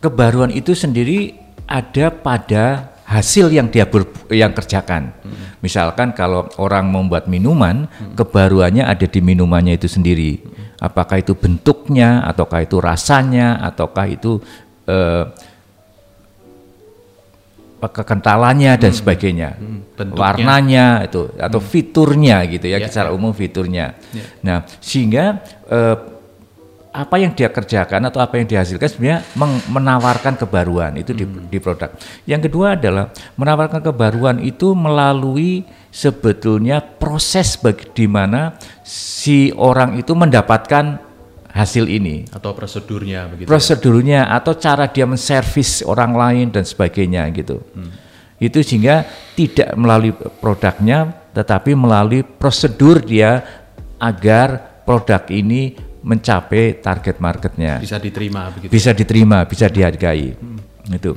kebaruan 0.00 0.48
itu 0.48 0.72
sendiri 0.72 1.36
ada 1.68 2.08
pada 2.08 2.96
hasil 3.06 3.54
yang 3.54 3.70
dia 3.70 3.86
ber, 3.86 4.08
yang 4.34 4.50
kerjakan. 4.56 5.14
Hmm. 5.22 5.60
Misalkan 5.62 6.16
kalau 6.16 6.50
orang 6.58 6.90
membuat 6.90 7.30
minuman, 7.30 7.86
hmm. 7.86 8.18
kebaruannya 8.18 8.82
ada 8.82 9.06
di 9.06 9.20
minumannya 9.22 9.78
itu 9.78 9.86
sendiri. 9.86 10.42
Hmm. 10.42 10.56
Apakah 10.76 11.22
itu 11.22 11.32
bentuknya, 11.38 12.26
ataukah 12.26 12.66
itu 12.66 12.76
rasanya, 12.82 13.62
ataukah 13.62 14.06
itu 14.10 14.42
eh, 14.86 15.24
kekentalannya 17.86 18.72
dan 18.80 18.92
hmm. 18.92 18.98
sebagainya, 18.98 19.50
hmm. 19.54 20.16
warnanya 20.16 21.06
itu 21.06 21.30
atau 21.38 21.60
hmm. 21.60 21.68
fiturnya 21.68 22.36
gitu 22.48 22.66
ya, 22.66 22.80
ya 22.80 22.88
secara 22.88 23.12
umum 23.12 23.30
fiturnya. 23.30 23.94
Ya. 24.10 24.24
Nah 24.42 24.58
sehingga 24.80 25.44
eh, 25.68 25.96
apa 26.96 27.20
yang 27.20 27.36
dia 27.36 27.52
kerjakan 27.52 28.08
atau 28.08 28.24
apa 28.24 28.40
yang 28.40 28.48
dihasilkan 28.48 28.88
sebenarnya 28.88 29.20
menawarkan 29.68 30.40
kebaruan 30.40 30.96
itu 30.96 31.12
di, 31.12 31.28
hmm. 31.28 31.52
di 31.52 31.58
produk. 31.60 31.92
Yang 32.24 32.48
kedua 32.48 32.80
adalah 32.80 33.12
menawarkan 33.36 33.84
kebaruan 33.84 34.40
itu 34.40 34.72
melalui 34.72 35.68
sebetulnya 35.92 36.80
proses 36.80 37.60
bagi 37.60 37.84
di 37.92 38.08
mana 38.08 38.56
si 38.80 39.52
orang 39.52 40.00
itu 40.00 40.16
mendapatkan 40.16 41.05
hasil 41.56 41.88
ini 41.88 42.28
atau 42.28 42.52
prosedurnya 42.52 43.32
begitu. 43.32 43.48
Prosedurnya 43.48 44.28
ya? 44.28 44.36
atau 44.36 44.52
cara 44.60 44.92
dia 44.92 45.08
menservis 45.08 45.80
orang 45.88 46.12
lain 46.12 46.46
dan 46.52 46.68
sebagainya 46.68 47.24
gitu. 47.32 47.64
Hmm. 47.72 47.90
Itu 48.36 48.60
sehingga 48.60 49.08
tidak 49.32 49.72
melalui 49.80 50.12
produknya 50.12 51.32
tetapi 51.32 51.72
melalui 51.72 52.20
prosedur 52.20 53.00
dia 53.00 53.40
agar 53.96 54.84
produk 54.84 55.24
ini 55.32 55.72
mencapai 56.04 56.84
target 56.84 57.16
marketnya. 57.18 57.80
Bisa 57.80 57.96
diterima 57.96 58.52
begitu. 58.52 58.70
Bisa 58.70 58.90
diterima, 58.92 59.48
bisa 59.48 59.66
dihargai. 59.72 60.36
Hmm. 60.36 60.60
Itu. 60.92 61.16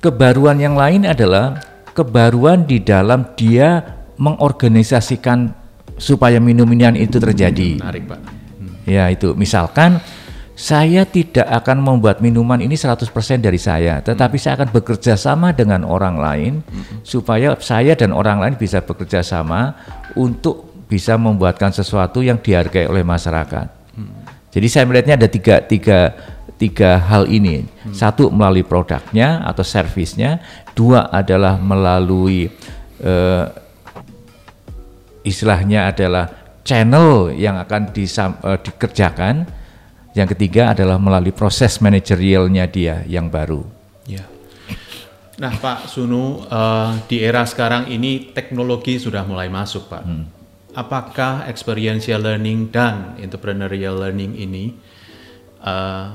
Kebaruan 0.00 0.62
yang 0.62 0.78
lain 0.78 1.04
adalah 1.10 1.58
kebaruan 1.90 2.62
di 2.62 2.78
dalam 2.80 3.34
dia 3.34 3.82
mengorganisasikan 4.16 5.52
supaya 5.98 6.38
minum-minuman 6.38 6.96
itu 6.96 7.18
terjadi. 7.20 7.80
Menarik, 7.82 8.04
Pak. 8.06 8.35
Ya, 8.86 9.10
itu. 9.10 9.34
Misalkan 9.34 9.98
saya 10.56 11.04
tidak 11.04 11.44
akan 11.44 11.84
membuat 11.84 12.24
minuman 12.24 12.56
ini 12.64 12.80
100% 12.80 13.12
dari 13.44 13.60
saya, 13.60 14.00
tetapi 14.00 14.40
saya 14.40 14.56
akan 14.56 14.72
bekerja 14.72 15.12
sama 15.20 15.52
dengan 15.52 15.84
orang 15.84 16.16
lain 16.16 16.52
supaya 17.04 17.52
saya 17.60 17.92
dan 17.92 18.16
orang 18.16 18.40
lain 18.40 18.54
bisa 18.56 18.80
bekerja 18.80 19.20
sama 19.20 19.76
untuk 20.16 20.72
bisa 20.88 21.20
membuatkan 21.20 21.76
sesuatu 21.76 22.24
yang 22.24 22.40
dihargai 22.40 22.88
oleh 22.88 23.04
masyarakat. 23.04 23.68
Hmm. 24.00 24.24
Jadi 24.48 24.66
saya 24.72 24.88
melihatnya 24.88 25.20
ada 25.20 25.28
tiga, 25.28 25.60
tiga, 25.60 26.16
tiga 26.56 27.04
hal 27.04 27.28
ini. 27.28 27.68
Hmm. 27.84 27.92
Satu 27.92 28.32
melalui 28.32 28.64
produknya 28.64 29.44
atau 29.44 29.60
servisnya, 29.60 30.40
dua 30.72 31.12
adalah 31.12 31.60
melalui 31.60 32.48
uh, 33.04 33.44
istilahnya 35.20 35.92
adalah 35.92 36.45
channel 36.66 37.30
yang 37.30 37.62
akan 37.62 37.94
disam, 37.94 38.34
uh, 38.42 38.58
dikerjakan. 38.58 39.46
Yang 40.16 40.34
ketiga 40.34 40.72
adalah 40.74 40.96
melalui 40.98 41.30
proses 41.30 41.78
manajerialnya 41.78 42.66
dia 42.66 43.04
yang 43.06 43.30
baru. 43.30 43.62
Ya. 44.08 44.24
Nah 45.36 45.52
Pak 45.54 45.92
Sunu, 45.92 46.42
uh, 46.48 46.96
di 47.04 47.20
era 47.20 47.44
sekarang 47.44 47.92
ini 47.92 48.32
teknologi 48.32 48.98
sudah 48.98 49.22
mulai 49.22 49.46
masuk 49.52 49.92
Pak. 49.92 50.02
Hmm 50.02 50.36
apakah 50.76 51.48
experiential 51.48 52.20
learning 52.20 52.68
dan 52.68 53.16
entrepreneurial 53.16 53.96
learning 53.96 54.36
ini 54.36 54.76
uh, 55.64 56.12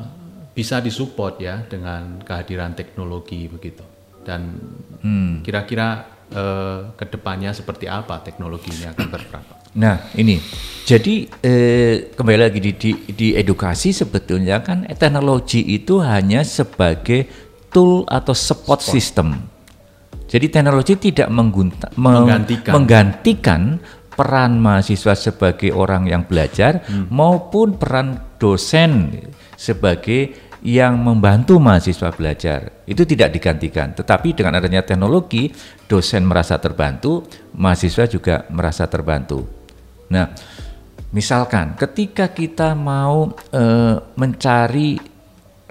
bisa 0.54 0.78
disupport 0.78 1.36
ya 1.42 1.66
dengan 1.66 2.22
kehadiran 2.22 2.78
teknologi 2.78 3.50
begitu 3.50 3.82
dan 4.22 4.54
hmm. 5.02 5.42
kira-kira 5.42 6.06
uh, 6.30 6.94
ke 6.94 7.10
depannya 7.10 7.50
seperti 7.58 7.90
apa 7.90 8.22
teknologi 8.22 8.70
ini 8.70 8.86
akan 8.86 9.08
berperan? 9.10 9.61
Nah 9.78 10.12
ini 10.20 10.42
jadi 10.82 11.30
eh, 11.40 12.12
kembali 12.12 12.40
lagi 12.42 12.60
di, 12.60 12.72
di, 12.76 12.92
di 13.16 13.28
edukasi 13.32 13.96
sebetulnya 13.96 14.60
kan 14.60 14.84
teknologi 14.98 15.64
itu 15.72 16.04
hanya 16.04 16.44
sebagai 16.44 17.30
tool 17.72 18.04
atau 18.10 18.36
support, 18.36 18.84
support. 18.84 18.92
system. 18.92 19.28
Jadi 20.28 20.48
teknologi 20.48 20.96
tidak 21.12 21.28
menggantikan, 21.32 22.72
menggantikan 22.72 23.62
peran 24.16 24.60
mahasiswa 24.60 25.16
sebagai 25.16 25.72
orang 25.72 26.08
yang 26.08 26.24
belajar 26.28 26.84
hmm. 26.84 27.12
maupun 27.12 27.80
peran 27.80 28.36
dosen 28.40 29.12
sebagai 29.56 30.52
yang 30.62 31.00
membantu 31.02 31.58
mahasiswa 31.58 32.14
belajar 32.14 32.86
itu 32.86 33.02
tidak 33.02 33.34
digantikan 33.34 33.98
tetapi 33.98 34.38
dengan 34.38 34.62
adanya 34.62 34.86
teknologi 34.86 35.50
dosen 35.90 36.22
merasa 36.22 36.62
terbantu 36.62 37.26
mahasiswa 37.58 38.06
juga 38.06 38.46
merasa 38.54 38.86
terbantu 38.86 39.61
nah 40.12 40.28
misalkan 41.16 41.80
ketika 41.80 42.28
kita 42.28 42.76
mau 42.76 43.32
e, 43.52 43.64
mencari 44.20 45.00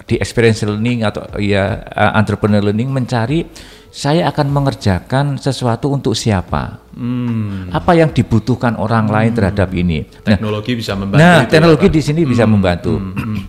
di 0.01 0.15
experience 0.17 0.65
learning 0.65 1.05
atau 1.05 1.23
ya 1.37 1.85
entrepreneur 2.17 2.59
learning 2.59 2.89
mencari 2.89 3.45
saya 3.91 4.31
akan 4.31 4.47
mengerjakan 4.47 5.35
sesuatu 5.35 5.91
untuk 5.91 6.15
siapa? 6.15 6.79
Hmm. 6.95 7.67
Apa 7.75 7.99
yang 7.99 8.15
dibutuhkan 8.15 8.79
orang 8.79 9.11
hmm. 9.11 9.13
lain 9.13 9.31
terhadap 9.35 9.69
ini? 9.75 10.07
Nah, 10.23 10.39
teknologi 10.39 10.71
bisa 10.79 10.95
membantu. 10.95 11.19
Nah, 11.19 11.39
teknologi 11.43 11.87
ya, 11.91 11.93
di 11.99 12.01
sini 12.01 12.21
hmm. 12.23 12.31
bisa 12.31 12.43
membantu. 12.47 12.93
Hmm. 12.95 13.11
hmm. 13.11 13.39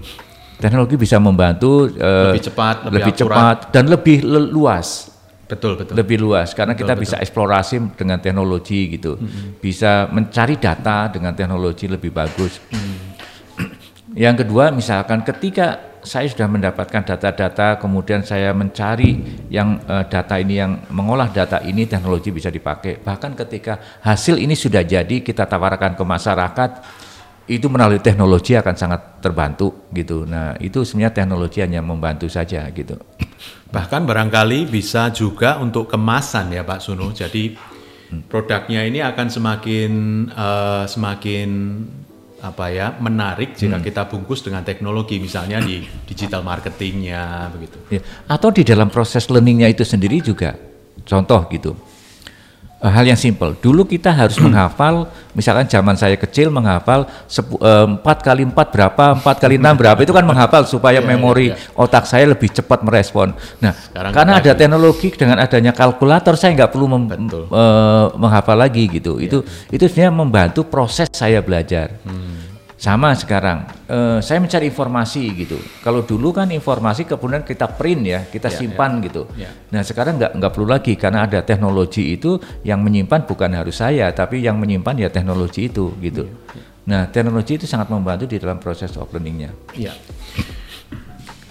teknologi 0.58 0.94
bisa 0.98 1.16
membantu 1.22 1.90
uh, 1.94 2.34
lebih 2.34 2.42
cepat, 2.50 2.76
lebih, 2.90 2.94
lebih 2.98 3.12
cepat 3.22 3.56
dan 3.70 3.84
lebih 3.86 4.16
luas. 4.26 5.11
Betul, 5.52 5.76
betul. 5.76 5.92
Lebih 5.92 6.18
luas 6.24 6.56
karena 6.56 6.72
betul, 6.72 6.88
kita 6.88 6.92
betul. 6.96 7.04
bisa 7.04 7.16
eksplorasi 7.20 7.76
dengan 7.92 8.16
teknologi 8.24 8.96
gitu. 8.96 9.20
Hmm. 9.20 9.60
Bisa 9.60 10.08
mencari 10.08 10.56
data 10.56 11.12
dengan 11.12 11.36
teknologi 11.36 11.84
lebih 11.92 12.08
bagus. 12.08 12.56
Hmm. 12.72 12.96
Yang 14.16 14.44
kedua, 14.44 14.72
misalkan 14.72 15.20
ketika 15.20 15.92
saya 16.02 16.26
sudah 16.26 16.50
mendapatkan 16.50 17.04
data-data, 17.14 17.78
kemudian 17.78 18.26
saya 18.26 18.50
mencari 18.50 19.44
yang 19.48 19.78
uh, 19.86 20.02
data 20.08 20.34
ini 20.40 20.58
yang 20.58 20.82
mengolah 20.90 21.30
data 21.30 21.62
ini 21.62 21.86
teknologi 21.86 22.34
bisa 22.34 22.50
dipakai. 22.50 22.98
Bahkan 23.00 23.38
ketika 23.46 23.78
hasil 24.02 24.40
ini 24.40 24.58
sudah 24.58 24.82
jadi 24.82 25.22
kita 25.22 25.46
tawarkan 25.46 25.94
ke 25.94 26.02
masyarakat, 26.02 26.70
itu 27.46 27.66
melalui 27.70 28.02
teknologi 28.02 28.54
akan 28.54 28.74
sangat 28.74 29.22
terbantu 29.22 29.90
gitu. 29.94 30.26
Nah 30.26 30.58
itu 30.58 30.82
sebenarnya 30.82 31.22
teknologi 31.22 31.58
hanya 31.62 31.82
membantu 31.82 32.26
saja 32.26 32.66
gitu. 32.70 32.98
Bahkan 33.72 34.04
barangkali 34.04 34.68
bisa 34.68 35.08
juga 35.12 35.56
untuk 35.56 35.88
kemasan 35.88 36.52
ya 36.52 36.62
Pak 36.62 36.80
Sunu. 36.84 37.08
Jadi 37.12 37.56
produknya 38.28 38.84
ini 38.84 39.00
akan 39.00 39.26
semakin 39.32 39.90
uh, 40.28 40.84
semakin 40.84 41.48
apa 42.42 42.74
ya 42.74 42.90
menarik 42.98 43.54
jika 43.54 43.78
hmm. 43.78 43.86
kita 43.86 44.02
bungkus 44.10 44.42
dengan 44.42 44.66
teknologi 44.66 45.22
misalnya 45.22 45.62
di 45.62 45.86
digital 46.04 46.42
marketingnya 46.42 47.48
begitu. 47.54 47.78
Ya. 47.88 48.02
Atau 48.26 48.50
di 48.50 48.66
dalam 48.66 48.90
proses 48.90 49.30
learningnya 49.30 49.70
itu 49.70 49.86
sendiri 49.86 50.18
juga 50.18 50.58
contoh 51.06 51.46
gitu. 51.54 51.91
Eh, 52.82 52.90
hal 52.90 53.06
yang 53.06 53.14
simpel. 53.14 53.54
Dulu 53.54 53.86
kita 53.86 54.10
harus 54.10 54.34
menghafal, 54.42 55.06
misalkan 55.38 55.70
zaman 55.70 55.94
saya 55.94 56.18
kecil 56.18 56.50
menghafal 56.50 57.06
eh, 57.06 57.86
empat 57.86 58.26
kali 58.26 58.42
empat 58.42 58.74
berapa, 58.74 59.04
empat 59.22 59.36
kali 59.38 59.54
enam 59.54 59.78
berapa 59.78 60.02
itu 60.02 60.10
kan 60.10 60.26
menghafal 60.26 60.66
supaya 60.66 60.98
yeah, 60.98 61.06
memori 61.06 61.54
yeah, 61.54 61.58
yeah. 61.62 61.78
otak 61.78 62.10
saya 62.10 62.26
lebih 62.26 62.50
cepat 62.50 62.82
merespon. 62.82 63.38
Nah, 63.62 63.70
Sekarang 63.70 64.10
karena 64.10 64.32
ada 64.42 64.52
teknologi 64.58 65.14
dengan 65.14 65.38
adanya 65.38 65.70
kalkulator 65.70 66.34
saya 66.34 66.58
nggak 66.58 66.70
perlu 66.74 66.86
mem, 66.90 67.06
uh, 67.06 68.10
menghafal 68.18 68.58
lagi 68.58 68.90
gitu. 68.90 69.22
Yeah. 69.22 69.30
Itu 69.30 69.38
itu 69.70 69.84
sebenarnya 69.86 70.14
membantu 70.18 70.66
proses 70.66 71.06
saya 71.14 71.38
belajar. 71.38 72.02
Hmm. 72.02 72.51
Sama 72.82 73.14
sekarang, 73.14 73.62
uh, 73.86 74.18
saya 74.18 74.42
mencari 74.42 74.66
informasi 74.66 75.22
gitu. 75.38 75.54
Kalau 75.86 76.02
dulu 76.02 76.34
kan 76.34 76.50
informasi 76.50 77.06
kemudian 77.06 77.46
kita 77.46 77.70
print 77.78 78.02
ya, 78.02 78.26
kita 78.26 78.50
yeah, 78.50 78.58
simpan 78.58 78.98
yeah. 78.98 79.04
gitu. 79.06 79.22
Yeah. 79.38 79.52
Nah 79.70 79.86
sekarang 79.86 80.18
nggak 80.18 80.34
nggak 80.42 80.50
perlu 80.50 80.66
lagi 80.66 80.98
karena 80.98 81.30
ada 81.30 81.46
teknologi 81.46 82.18
itu 82.18 82.42
yang 82.66 82.82
menyimpan 82.82 83.22
bukan 83.22 83.54
harus 83.54 83.78
saya, 83.78 84.10
tapi 84.10 84.42
yang 84.42 84.58
menyimpan 84.58 84.98
ya 84.98 85.08
teknologi 85.14 85.70
itu 85.70 85.94
gitu. 86.02 86.26
Yeah, 86.26 86.58
yeah. 86.58 86.66
Nah 86.90 87.00
teknologi 87.06 87.54
itu 87.54 87.70
sangat 87.70 87.86
membantu 87.86 88.26
di 88.26 88.42
dalam 88.42 88.58
proses 88.58 88.90
learningnya. 88.98 89.54
Yeah. 89.78 89.94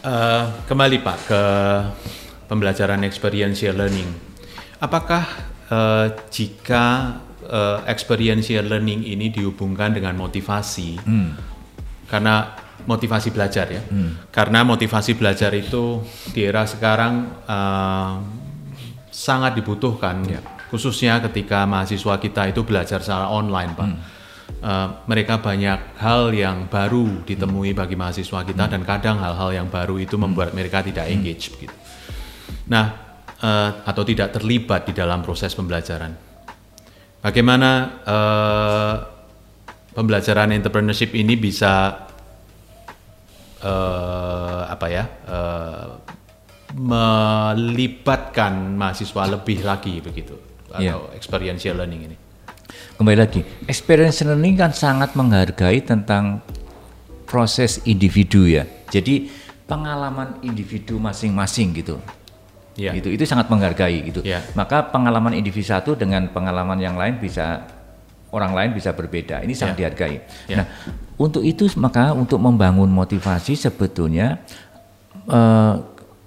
Uh, 0.03 0.51
kembali 0.67 0.99
Pak 0.99 1.17
ke 1.31 1.41
pembelajaran 2.51 3.07
experiential 3.07 3.79
learning. 3.79 4.11
Apakah 4.83 5.23
uh, 5.71 6.11
jika 6.27 7.15
uh, 7.51 7.83
experiential 7.85 8.63
learning 8.65 9.03
ini 9.03 9.29
dihubungkan 9.29 9.91
dengan 9.91 10.15
motivasi. 10.15 10.97
Hmm. 11.03 11.35
Karena 12.07 12.55
motivasi 12.87 13.29
belajar 13.29 13.67
ya. 13.69 13.83
Hmm. 13.85 14.17
Karena 14.33 14.65
motivasi 14.65 15.13
belajar 15.19 15.51
itu 15.53 16.01
di 16.33 16.47
era 16.47 16.65
sekarang 16.65 17.43
uh, 17.45 18.11
sangat 19.11 19.59
dibutuhkan 19.59 20.23
ya. 20.25 20.41
khususnya 20.71 21.19
ketika 21.19 21.67
mahasiswa 21.67 22.15
kita 22.15 22.47
itu 22.47 22.63
belajar 22.63 23.03
secara 23.03 23.27
online, 23.27 23.75
Pak. 23.75 23.87
Hmm. 23.87 23.99
Uh, 24.61 24.87
mereka 25.07 25.39
banyak 25.39 25.95
hal 25.97 26.29
yang 26.35 26.67
baru 26.67 27.23
ditemui 27.23 27.71
bagi 27.71 27.95
mahasiswa 27.95 28.43
kita 28.43 28.67
hmm. 28.67 28.71
dan 28.71 28.81
kadang 28.83 29.17
hal-hal 29.19 29.51
yang 29.51 29.67
baru 29.67 29.99
itu 29.99 30.19
membuat 30.19 30.55
mereka 30.55 30.83
tidak 30.83 31.07
hmm. 31.07 31.13
engage 31.17 31.51
begitu. 31.55 31.75
Nah, 32.71 32.85
uh, 33.41 33.69
atau 33.83 34.03
tidak 34.07 34.37
terlibat 34.37 34.87
di 34.87 34.93
dalam 34.95 35.19
proses 35.25 35.51
pembelajaran. 35.51 36.30
Bagaimana 37.21 38.01
uh, 38.01 38.95
pembelajaran 39.93 40.57
entrepreneurship 40.57 41.13
ini 41.13 41.37
bisa 41.37 42.01
uh, 43.61 44.61
apa 44.65 44.87
ya 44.89 45.05
uh, 45.29 46.01
melibatkan 46.73 48.73
mahasiswa 48.73 49.37
lebih 49.37 49.61
lagi 49.61 50.01
begitu 50.01 50.33
atau 50.73 50.81
yeah. 50.81 50.97
experiential 51.13 51.77
learning 51.77 52.09
ini? 52.09 52.17
Kembali 52.97 53.17
lagi, 53.21 53.45
experiential 53.69 54.33
learning 54.33 54.57
kan 54.57 54.73
sangat 54.73 55.13
menghargai 55.13 55.77
tentang 55.85 56.41
proses 57.29 57.85
individu 57.85 58.49
ya. 58.49 58.65
Jadi 58.89 59.29
pengalaman 59.69 60.41
individu 60.41 60.97
masing-masing 60.97 61.69
gitu 61.77 62.01
yeah. 62.75 62.93
itu 62.95 63.11
itu 63.11 63.23
sangat 63.27 63.47
menghargai 63.51 64.03
gitu 64.07 64.21
yeah. 64.21 64.43
maka 64.53 64.91
pengalaman 64.91 65.35
individu 65.35 65.67
satu 65.67 65.95
dengan 65.95 66.29
pengalaman 66.31 66.79
yang 66.79 66.95
lain 66.95 67.19
bisa 67.19 67.67
orang 68.31 68.55
lain 68.55 68.69
bisa 68.71 68.95
berbeda 68.95 69.43
ini 69.43 69.55
sangat 69.55 69.75
yeah. 69.75 69.79
dihargai 69.79 70.15
yeah. 70.47 70.57
nah 70.61 70.65
untuk 71.19 71.45
itu 71.45 71.69
maka 71.77 72.15
untuk 72.15 72.41
membangun 72.41 72.89
motivasi 72.89 73.53
sebetulnya 73.53 74.41
uh, 75.29 75.77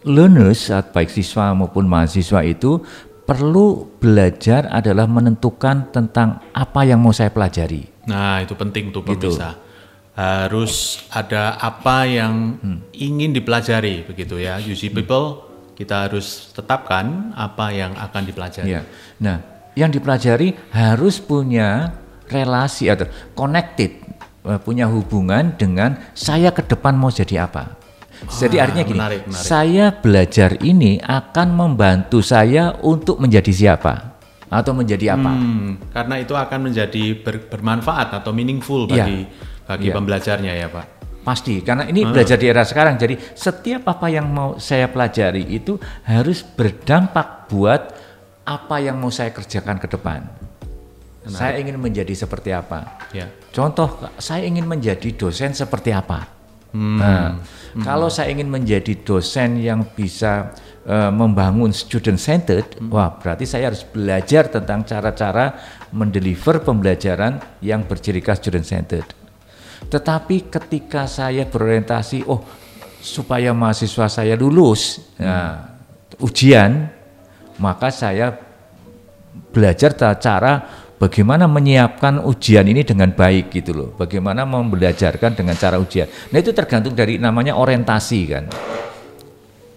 learners 0.04 0.68
baik 0.92 1.08
siswa 1.08 1.56
maupun 1.56 1.88
mahasiswa 1.88 2.44
itu 2.44 2.84
perlu 3.24 3.88
belajar 3.96 4.68
adalah 4.68 5.08
menentukan 5.08 5.88
tentang 5.88 6.44
apa 6.52 6.84
yang 6.84 7.00
mau 7.00 7.10
saya 7.10 7.32
pelajari. 7.32 7.88
Nah, 8.04 8.44
itu 8.44 8.52
penting 8.52 8.92
tuh 8.92 9.00
gitu. 9.00 9.32
pemirsa. 9.32 9.56
Gitu. 9.56 9.62
Harus 10.14 11.02
ada 11.10 11.58
apa 11.58 12.06
yang 12.06 12.60
hmm. 12.60 12.78
ingin 12.94 13.34
dipelajari 13.34 14.06
begitu 14.06 14.38
ya. 14.38 14.60
See 14.62 14.92
people 14.92 15.42
kita 15.74 16.08
harus 16.08 16.54
tetapkan 16.54 17.34
apa 17.34 17.74
yang 17.74 17.92
akan 17.98 18.22
dipelajari. 18.24 18.78
Ya. 18.78 18.82
Nah, 19.18 19.42
yang 19.74 19.90
dipelajari 19.90 20.54
harus 20.70 21.18
punya 21.18 21.92
relasi 22.30 22.88
atau 22.88 23.10
connected, 23.34 23.98
eh, 24.46 24.60
punya 24.62 24.86
hubungan 24.86 25.58
dengan 25.58 25.98
saya 26.14 26.54
ke 26.54 26.62
depan 26.64 26.94
mau 26.94 27.10
jadi 27.10 27.44
apa. 27.44 27.84
Jadi 28.24 28.56
ah, 28.56 28.64
artinya 28.64 28.84
gini, 28.86 28.96
menarik, 28.96 29.20
menarik. 29.26 29.44
saya 29.44 29.86
belajar 29.92 30.50
ini 30.64 30.96
akan 31.02 31.48
membantu 31.52 32.24
saya 32.24 32.72
untuk 32.80 33.20
menjadi 33.20 33.52
siapa 33.52 34.16
atau 34.48 34.72
menjadi 34.72 35.18
apa. 35.18 35.32
Hmm, 35.34 35.82
karena 35.90 36.14
itu 36.22 36.32
akan 36.32 36.70
menjadi 36.70 37.04
ber, 37.20 37.50
bermanfaat 37.50 38.22
atau 38.22 38.30
meaningful 38.30 38.86
bagi 38.86 39.26
ya. 39.26 39.66
bagi 39.66 39.88
ya. 39.90 39.94
pembelajarnya 39.98 40.52
ya, 40.54 40.68
Pak. 40.70 40.93
Pasti, 41.24 41.64
karena 41.64 41.88
ini 41.88 42.04
hmm. 42.04 42.12
belajar 42.12 42.36
di 42.36 42.46
era 42.52 42.62
sekarang. 42.68 43.00
Jadi 43.00 43.16
setiap 43.32 43.88
apa 43.88 44.12
yang 44.12 44.28
mau 44.28 44.60
saya 44.60 44.92
pelajari 44.92 45.56
itu 45.56 45.80
harus 46.04 46.44
berdampak 46.44 47.48
buat 47.48 47.82
apa 48.44 48.76
yang 48.84 49.00
mau 49.00 49.08
saya 49.08 49.32
kerjakan 49.32 49.80
ke 49.80 49.88
depan. 49.88 50.20
Menarik. 51.24 51.40
Saya 51.40 51.56
ingin 51.56 51.80
menjadi 51.80 52.12
seperti 52.12 52.52
apa? 52.52 53.00
Ya. 53.16 53.32
Contoh, 53.48 54.12
saya 54.20 54.44
ingin 54.44 54.68
menjadi 54.68 55.08
dosen 55.16 55.56
seperti 55.56 55.96
apa? 55.96 56.28
Hmm. 56.76 57.00
Nah, 57.00 57.40
hmm. 57.40 57.80
kalau 57.80 58.12
saya 58.12 58.28
ingin 58.28 58.52
menjadi 58.52 58.92
dosen 59.00 59.64
yang 59.64 59.88
bisa 59.96 60.52
uh, 60.84 61.08
membangun 61.08 61.72
student 61.72 62.20
centered, 62.20 62.68
hmm. 62.76 62.92
wah 62.92 63.16
berarti 63.16 63.48
saya 63.48 63.72
harus 63.72 63.80
belajar 63.88 64.52
tentang 64.52 64.84
cara-cara 64.84 65.56
mendeliver 65.88 66.60
pembelajaran 66.60 67.40
yang 67.64 67.88
berciri 67.88 68.20
khas 68.20 68.44
student 68.44 68.68
centered. 68.68 69.23
Tetapi 69.88 70.48
ketika 70.50 71.06
saya 71.06 71.46
berorientasi, 71.46 72.26
oh 72.26 72.42
supaya 73.04 73.52
mahasiswa 73.52 74.08
saya 74.08 74.32
lulus 74.32 74.96
hmm. 75.20 75.24
nah, 75.24 75.76
ujian, 76.24 76.88
maka 77.60 77.92
saya 77.92 78.32
belajar 79.52 79.92
cara 80.16 80.52
bagaimana 80.96 81.44
menyiapkan 81.44 82.24
ujian 82.24 82.64
ini 82.64 82.80
dengan 82.80 83.12
baik 83.12 83.52
gitu 83.52 83.76
loh. 83.76 83.88
Bagaimana 83.92 84.48
membelajarkan 84.48 85.36
dengan 85.36 85.54
cara 85.54 85.76
ujian. 85.76 86.08
Nah 86.32 86.38
itu 86.40 86.56
tergantung 86.56 86.96
dari 86.96 87.20
namanya 87.20 87.60
orientasi 87.60 88.20
kan 88.24 88.44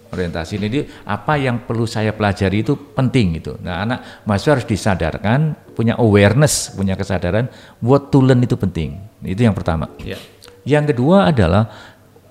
orientasi 0.08 0.56
ini 0.56 0.84
apa 1.04 1.36
yang 1.36 1.64
perlu 1.68 1.84
saya 1.84 2.16
pelajari 2.16 2.64
itu 2.64 2.74
penting 2.96 3.38
itu. 3.38 3.52
Nah, 3.60 3.84
anak 3.84 4.24
mahasiswa 4.24 4.60
harus 4.60 4.66
disadarkan, 4.68 5.54
punya 5.76 5.96
awareness, 6.00 6.72
punya 6.72 6.96
kesadaran 6.96 7.48
what 7.84 8.08
to 8.08 8.24
learn 8.24 8.40
itu 8.40 8.56
penting. 8.56 8.96
Itu 9.20 9.44
yang 9.44 9.56
pertama. 9.56 9.92
Ya. 10.00 10.16
Yang 10.64 10.96
kedua 10.96 11.32
adalah 11.32 11.68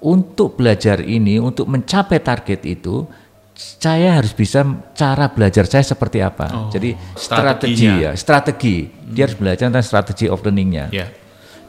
untuk 0.02 0.58
belajar 0.58 1.02
ini, 1.02 1.42
untuk 1.42 1.66
mencapai 1.66 2.22
target 2.22 2.62
itu, 2.70 3.06
saya 3.58 4.22
harus 4.22 4.38
bisa 4.38 4.62
cara 4.94 5.34
belajar 5.34 5.66
saya 5.66 5.82
seperti 5.82 6.22
apa. 6.22 6.46
Oh, 6.54 6.70
Jadi 6.70 6.94
strategi 7.18 7.90
ya, 7.90 8.13
strategi. 8.13 8.86
Dia 8.86 9.26
harus 9.26 9.38
belajar 9.38 9.74
tentang 9.74 9.86
strategi 9.86 10.26
of 10.30 10.46
learningnya. 10.46 10.94
Yeah. 10.94 11.10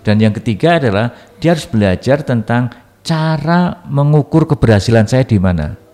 Dan 0.04 0.20
yang 0.20 0.36
ketiga 0.36 0.76
adalah 0.76 1.16
dia 1.40 1.56
harus 1.56 1.64
belajar 1.64 2.20
tentang 2.20 2.68
cara 3.00 3.80
mengukur 3.88 4.44
keberhasilan 4.44 5.08
saya 5.08 5.24
di 5.24 5.40
mana. 5.40 5.87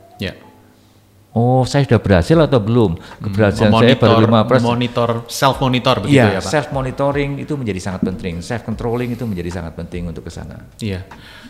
Oh, 1.35 1.67
saya 1.67 1.83
sudah 1.83 1.99
berhasil 1.99 2.39
atau 2.39 2.63
belum? 2.63 2.95
Keberhasilan 3.19 3.75
saya 3.75 3.99
baru 3.99 4.23
5%. 4.23 4.63
Monitor, 4.63 5.11
self 5.27 5.59
monitor 5.59 5.99
begitu 5.99 6.23
ya, 6.23 6.39
ya 6.39 6.41
Pak. 6.41 6.47
self 6.47 6.71
monitoring 6.71 7.43
itu 7.43 7.59
menjadi 7.59 7.81
sangat 7.83 8.07
penting. 8.07 8.39
Self 8.39 8.63
controlling 8.63 9.19
itu 9.19 9.27
menjadi 9.27 9.59
sangat 9.59 9.75
penting 9.75 10.07
untuk 10.07 10.23
ke 10.23 10.31
sana. 10.31 10.63
Iya. 10.79 11.03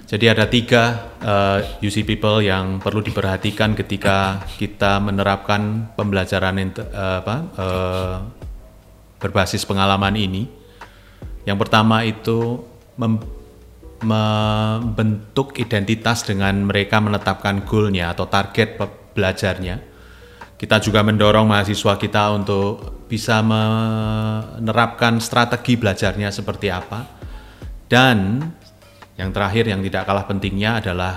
Jadi 0.09 0.25
ada 0.25 0.49
tiga 0.49 1.13
uh, 1.21 1.61
eh, 1.61 1.85
UC 1.85 2.09
people 2.09 2.41
yang 2.41 2.81
perlu 2.81 3.05
diperhatikan 3.05 3.77
ketika 3.77 4.41
kita 4.57 5.05
menerapkan 5.05 5.93
pembelajaran 5.93 6.57
uh, 6.81 7.21
apa 7.21 7.37
uh, 7.61 8.17
berbasis 9.21 9.69
pengalaman 9.69 10.17
ini. 10.17 10.49
Yang 11.45 11.59
pertama 11.61 12.09
itu 12.09 12.65
mem 12.97 13.21
membentuk 14.05 15.57
identitas 15.57 16.29
dengan 16.29 16.69
mereka 16.69 17.01
menetapkan 17.01 17.65
goalnya 17.65 18.13
atau 18.13 18.29
target 18.29 18.77
belajarnya. 19.15 19.95
Kita 20.55 20.79
juga 20.79 21.03
mendorong 21.03 21.47
mahasiswa 21.47 21.95
kita 21.99 22.31
untuk 22.35 23.05
bisa 23.11 23.43
menerapkan 23.43 25.19
strategi 25.23 25.79
belajarnya 25.79 26.31
seperti 26.31 26.69
apa. 26.71 27.01
Dan 27.85 28.43
yang 29.15 29.31
terakhir 29.31 29.71
yang 29.71 29.81
tidak 29.83 30.03
kalah 30.09 30.27
pentingnya 30.27 30.83
adalah 30.83 31.15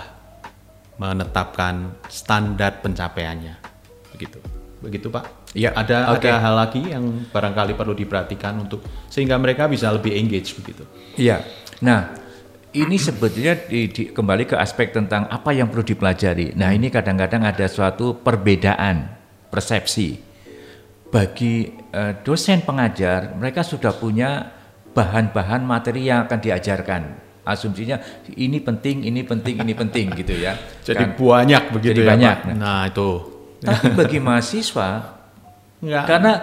menetapkan 0.98 2.02
standar 2.10 2.82
pencapaiannya. 2.82 3.56
Begitu. 4.14 4.40
Begitu, 4.78 5.10
Pak. 5.10 5.54
Ya, 5.58 5.74
ada 5.74 6.14
okay. 6.14 6.30
ada 6.30 6.38
hal 6.38 6.54
lagi 6.54 6.82
yang 6.94 7.26
barangkali 7.34 7.74
perlu 7.74 7.98
diperhatikan 7.98 8.62
untuk 8.62 8.86
sehingga 9.10 9.38
mereka 9.42 9.66
bisa 9.66 9.90
lebih 9.90 10.14
engage 10.14 10.54
begitu. 10.54 10.86
Iya. 11.18 11.42
Nah, 11.82 12.14
ini 12.78 12.98
sebetulnya 13.02 13.58
di, 13.58 13.90
di, 13.90 14.14
kembali 14.14 14.44
ke 14.46 14.56
aspek 14.60 14.94
tentang 14.94 15.26
apa 15.26 15.50
yang 15.56 15.72
perlu 15.72 15.82
dipelajari. 15.82 16.54
Nah, 16.54 16.70
ini 16.74 16.94
kadang-kadang 16.94 17.44
ada 17.48 17.66
suatu 17.66 18.22
perbedaan 18.22 19.10
persepsi 19.50 20.22
bagi 21.10 21.68
uh, 21.94 22.14
dosen 22.22 22.62
pengajar. 22.62 23.34
Mereka 23.34 23.66
sudah 23.66 23.96
punya 23.98 24.54
bahan-bahan 24.94 25.66
materi 25.66 26.06
yang 26.08 26.30
akan 26.30 26.40
diajarkan. 26.40 27.02
Asumsinya 27.48 27.98
ini 28.36 28.60
penting, 28.60 29.08
ini 29.08 29.24
penting, 29.24 29.56
ini 29.64 29.74
penting 29.74 30.12
gitu 30.14 30.36
ya. 30.36 30.54
Jadi 30.88 31.04
kan, 31.04 31.16
banyak 31.16 31.64
begitu 31.72 32.00
jadi 32.00 32.04
ya, 32.04 32.10
banyak. 32.12 32.38
Pak? 32.44 32.56
Nah, 32.60 32.82
itu. 32.92 33.10
Tapi 33.58 33.88
bagi 33.96 34.20
mahasiswa 34.22 35.18
Enggak. 35.78 36.04
Karena 36.10 36.34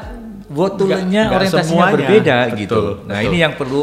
wotulnya 0.52 1.32
orientasinya 1.32 1.64
semuanya. 1.64 1.94
berbeda 1.96 2.36
betul, 2.50 2.58
gitu. 2.60 2.82
Nah, 3.08 3.18
betul. 3.20 3.26
ini 3.32 3.36
yang 3.40 3.54
perlu 3.56 3.82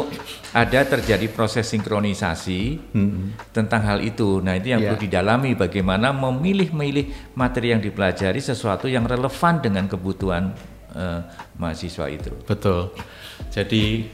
ada 0.52 0.80
terjadi 0.84 1.26
proses 1.32 1.64
sinkronisasi 1.64 2.92
hmm. 2.92 3.50
tentang 3.56 3.82
hal 3.88 3.98
itu. 4.04 4.44
Nah, 4.44 4.54
itu 4.54 4.76
yang 4.76 4.84
yeah. 4.84 4.92
perlu 4.92 5.00
didalami 5.00 5.50
bagaimana 5.56 6.12
memilih-milih 6.12 7.34
materi 7.34 7.72
yang 7.72 7.80
dipelajari 7.80 8.38
sesuatu 8.38 8.86
yang 8.86 9.08
relevan 9.08 9.64
dengan 9.64 9.88
kebutuhan 9.88 10.52
uh, 10.92 11.20
mahasiswa 11.56 12.06
itu. 12.12 12.30
Betul. 12.44 12.92
Jadi 13.48 14.06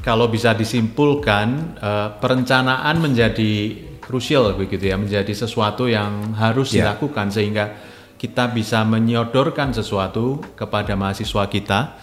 kalau 0.00 0.30
bisa 0.30 0.56
disimpulkan 0.56 1.76
uh, 1.76 2.08
perencanaan 2.16 2.96
menjadi 3.02 3.52
krusial 3.98 4.56
begitu 4.56 4.88
ya, 4.88 4.96
menjadi 4.96 5.30
sesuatu 5.34 5.90
yang 5.90 6.32
harus 6.38 6.72
yeah. 6.72 6.86
dilakukan 6.86 7.28
sehingga 7.34 7.89
kita 8.20 8.52
bisa 8.52 8.84
menyodorkan 8.84 9.72
sesuatu 9.72 10.44
kepada 10.52 10.92
mahasiswa 10.92 11.48
kita, 11.48 11.96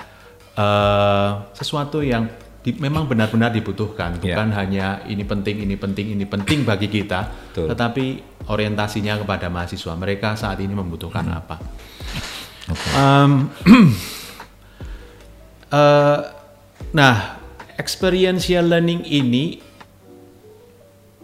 uh, 0.58 1.46
sesuatu 1.54 2.02
yang 2.02 2.26
di, 2.66 2.74
memang 2.74 3.06
benar-benar 3.06 3.54
dibutuhkan, 3.54 4.18
ya. 4.18 4.34
bukan 4.34 4.50
hanya 4.58 5.06
ini 5.06 5.22
penting, 5.22 5.62
ini 5.62 5.78
penting, 5.78 6.18
ini 6.18 6.26
penting 6.26 6.66
bagi 6.66 6.90
kita, 6.90 7.54
Betul. 7.54 7.70
tetapi 7.70 8.06
orientasinya 8.50 9.22
kepada 9.22 9.46
mahasiswa. 9.54 9.94
Mereka 9.94 10.34
saat 10.34 10.58
ini 10.58 10.74
membutuhkan 10.74 11.22
hmm. 11.30 11.38
apa? 11.38 11.56
Okay. 12.66 12.92
Um, 12.98 13.32
uh, 15.70 16.20
nah, 16.98 17.38
experiential 17.78 18.66
learning 18.66 19.06
ini 19.06 19.62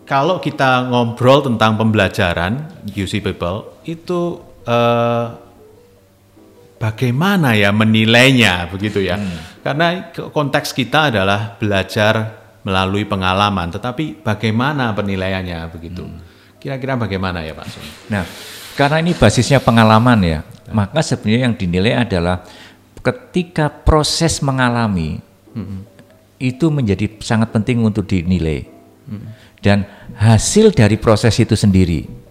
kalau 0.06 0.38
kita 0.38 0.86
ngobrol 0.86 1.41
tentang 1.41 1.82
pembelajaran 1.82 2.69
UC 2.93 3.25
People 3.25 3.73
itu 3.89 4.53
uh, 4.67 5.26
bagaimana 6.84 7.56
ya 7.56 7.71
menilainya 7.71 8.67
begitu 8.67 8.99
ya. 8.99 9.15
Hmm. 9.15 9.39
Karena 9.63 10.12
konteks 10.12 10.76
kita 10.76 11.08
adalah 11.08 11.56
belajar 11.56 12.43
melalui 12.67 13.08
pengalaman, 13.08 13.71
tetapi 13.71 14.23
bagaimana 14.23 14.91
penilaiannya 14.91 15.60
begitu. 15.71 16.04
Hmm. 16.04 16.19
Kira-kira 16.60 16.95
bagaimana 16.95 17.43
ya 17.43 17.56
Pak 17.56 17.67
Sun? 17.67 17.88
Nah, 18.12 18.23
karena 18.76 19.04
ini 19.04 19.12
basisnya 19.15 19.60
pengalaman 19.60 20.19
ya, 20.23 20.39
nah. 20.71 20.84
maka 20.84 21.04
sebenarnya 21.04 21.52
yang 21.52 21.56
dinilai 21.56 21.93
adalah 22.08 22.43
ketika 23.04 23.67
proses 23.67 24.39
mengalami 24.39 25.19
hmm. 25.56 25.84
itu 26.39 26.71
menjadi 26.71 27.19
sangat 27.19 27.52
penting 27.52 27.84
untuk 27.84 28.08
dinilai. 28.08 28.67
Hmm. 29.08 29.28
Dan 29.63 29.88
hasil 30.19 30.76
dari 30.76 30.99
proses 30.99 31.36
itu 31.39 31.56
sendiri 31.56 32.22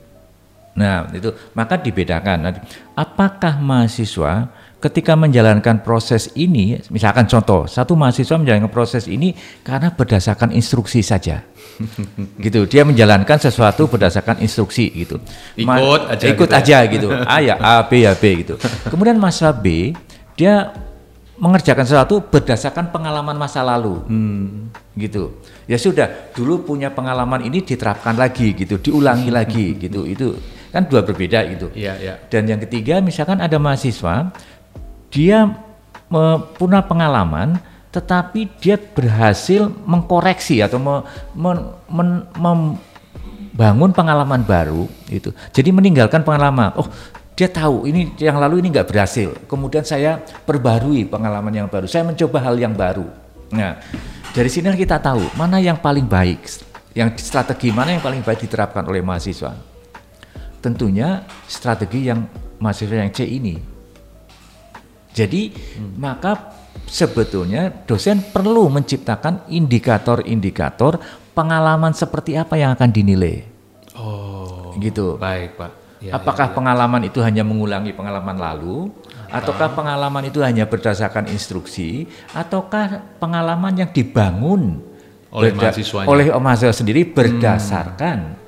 Nah, 0.73 1.05
itu 1.13 1.33
maka 1.53 1.77
dibedakan. 1.77 2.49
Apakah 2.97 3.61
mahasiswa 3.61 4.49
ketika 4.83 5.15
menjalankan 5.15 5.85
proses 5.87 6.33
ini, 6.35 6.81
misalkan 6.91 7.31
contoh, 7.31 7.71
satu 7.71 7.95
mahasiswa 7.95 8.35
menjalankan 8.35 8.73
proses 8.73 9.07
ini 9.07 9.37
karena 9.63 9.95
berdasarkan 9.95 10.51
instruksi 10.51 11.05
saja. 11.05 11.45
gitu, 12.45 12.67
dia 12.67 12.83
menjalankan 12.83 13.39
sesuatu 13.39 13.87
berdasarkan 13.87 14.43
instruksi 14.43 14.91
gitu. 14.93 15.23
Ikut 15.55 16.03
aja 16.11 16.25
ikut 16.27 16.49
gitu. 16.49 16.53
Ya. 16.53 16.59
aja 16.59 16.79
gitu. 16.91 17.09
A 17.15 17.37
ya 17.39 17.55
A, 17.61 17.75
B 17.87 18.03
ya 18.03 18.13
B 18.17 18.43
gitu. 18.43 18.59
Kemudian 18.93 19.17
masa 19.21 19.55
B 19.55 19.95
dia 20.35 20.75
mengerjakan 21.41 21.85
sesuatu 21.89 22.21
berdasarkan 22.21 22.93
pengalaman 22.93 23.37
masa 23.37 23.65
lalu. 23.65 24.01
Hmm. 24.05 24.69
Gitu. 24.93 25.41
Ya 25.65 25.81
sudah, 25.81 26.33
dulu 26.37 26.65
punya 26.65 26.93
pengalaman 26.93 27.45
ini 27.45 27.65
diterapkan 27.65 28.17
lagi 28.17 28.53
gitu, 28.53 28.77
diulangi 28.77 29.33
lagi 29.39 29.77
gitu. 29.77 30.05
Itu 30.05 30.37
kan 30.73 30.89
dua 30.89 31.05
berbeda 31.05 31.45
itu. 31.49 31.69
Iya, 31.73 31.95
iya. 32.01 32.15
Dan 32.29 32.49
yang 32.49 32.61
ketiga 32.61 33.01
misalkan 33.01 33.41
ada 33.41 33.57
mahasiswa 33.61 34.33
dia 35.13 35.49
punya 36.61 36.85
pengalaman 36.85 37.61
tetapi 37.93 38.49
dia 38.57 38.81
berhasil 38.81 39.69
mengkoreksi 39.85 40.65
atau 40.65 40.81
me, 40.81 40.95
me, 41.37 41.53
me, 41.93 42.05
membangun 43.53 43.93
pengalaman 43.93 44.41
baru 44.41 44.89
itu. 45.13 45.29
Jadi 45.53 45.71
meninggalkan 45.77 46.25
pengalaman. 46.25 46.73
Oh, 46.73 46.89
dia 47.43 47.51
tahu 47.51 47.91
ini 47.91 48.15
yang 48.23 48.39
lalu 48.39 48.63
ini 48.63 48.71
nggak 48.71 48.87
berhasil. 48.87 49.35
Kemudian 49.51 49.83
saya 49.83 50.23
perbarui 50.23 51.03
pengalaman 51.11 51.51
yang 51.51 51.67
baru. 51.67 51.91
Saya 51.91 52.07
mencoba 52.07 52.39
hal 52.39 52.55
yang 52.55 52.71
baru. 52.71 53.11
Nah, 53.51 53.83
dari 54.31 54.47
sini 54.47 54.71
kita 54.79 55.03
tahu 55.03 55.27
mana 55.35 55.59
yang 55.59 55.83
paling 55.83 56.07
baik, 56.07 56.47
yang 56.95 57.11
strategi 57.19 57.75
mana 57.75 57.99
yang 57.99 58.05
paling 58.07 58.23
baik 58.23 58.47
diterapkan 58.47 58.87
oleh 58.87 59.03
mahasiswa 59.03 59.73
tentunya 60.63 61.27
strategi 61.51 62.07
yang 62.07 62.23
mahasiswa 62.63 62.97
yang 63.03 63.11
C 63.11 63.27
ini. 63.27 63.59
Jadi 65.13 65.53
hmm. 65.53 65.99
maka 65.99 66.55
sebetulnya 66.87 67.69
dosen 67.69 68.23
perlu 68.23 68.71
menciptakan 68.71 69.51
indikator-indikator 69.51 71.03
pengalaman 71.37 71.93
seperti 71.93 72.39
apa 72.39 72.57
yang 72.57 72.79
akan 72.79 72.89
dinilai. 72.95 73.45
Oh, 73.99 74.73
gitu. 74.81 75.21
Baik, 75.21 75.59
Pak. 75.59 75.82
Ya, 76.03 76.19
Apakah 76.19 76.51
ya, 76.51 76.53
ya. 76.53 76.57
pengalaman 76.59 77.03
itu 77.07 77.23
hanya 77.23 77.47
mengulangi 77.47 77.95
pengalaman 77.95 78.35
lalu, 78.35 78.91
ataukah 79.31 79.71
pengalaman 79.71 80.27
itu 80.27 80.43
hanya 80.43 80.67
berdasarkan 80.67 81.31
instruksi, 81.31 82.11
ataukah 82.35 83.19
pengalaman 83.23 83.87
yang 83.87 83.91
dibangun 83.95 84.83
oleh 85.33 85.55
mahasiswa 85.55 86.05
oleh 86.05 86.29
mahasiswa 86.29 86.75
sendiri 86.77 87.09
berdasarkan 87.09 88.19
hmm 88.37 88.41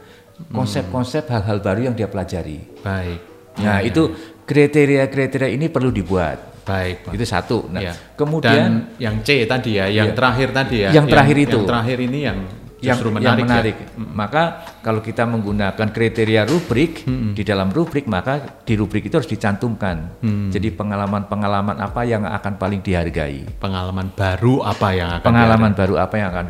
konsep-konsep 0.50 1.30
hal-hal 1.30 1.62
baru 1.62 1.90
yang 1.90 1.94
dia 1.94 2.10
pelajari. 2.10 2.58
Baik. 2.82 3.18
Nah, 3.62 3.78
ya, 3.78 3.86
itu 3.86 4.10
kriteria-kriteria 4.42 5.50
ini 5.54 5.70
perlu 5.70 5.94
dibuat. 5.94 6.66
Baik, 6.66 7.06
Pak. 7.06 7.12
Itu 7.14 7.24
satu. 7.26 7.58
Nah, 7.70 7.80
ya. 7.82 7.94
kemudian 8.18 8.50
Dan 8.50 8.98
yang 8.98 9.22
C 9.22 9.46
tadi 9.46 9.78
ya, 9.78 9.86
yang 9.86 10.10
ya. 10.10 10.16
terakhir 10.16 10.48
tadi 10.50 10.76
ya. 10.82 10.90
Yang 10.90 11.06
terakhir 11.06 11.36
itu. 11.38 11.58
Yang 11.62 11.70
terakhir 11.70 11.98
ini 12.02 12.18
yang 12.26 12.38
yang, 12.84 13.00
menarik, 13.00 13.24
yang 13.24 13.38
menarik. 13.40 13.76
Ya. 13.80 13.88
Maka 13.96 14.42
kalau 14.84 15.00
kita 15.00 15.24
menggunakan 15.24 15.88
kriteria 15.88 16.44
rubrik 16.44 17.08
hmm. 17.08 17.32
di 17.32 17.42
dalam 17.42 17.72
rubrik 17.72 18.04
maka 18.04 18.60
di 18.62 18.76
rubrik 18.76 19.08
itu 19.08 19.16
harus 19.16 19.30
dicantumkan. 19.30 20.20
Hmm. 20.20 20.52
Jadi 20.52 20.68
pengalaman-pengalaman 20.76 21.80
apa 21.80 22.04
yang 22.04 22.28
akan 22.28 22.60
paling 22.60 22.84
dihargai? 22.84 23.48
Pengalaman 23.56 24.12
baru 24.12 24.60
apa 24.62 24.88
yang 24.92 25.08
akan 25.18 25.26
Pengalaman 25.26 25.72
dihargai? 25.72 25.80
baru 25.80 25.94
apa 25.98 26.14
yang 26.14 26.28
akan 26.30 26.44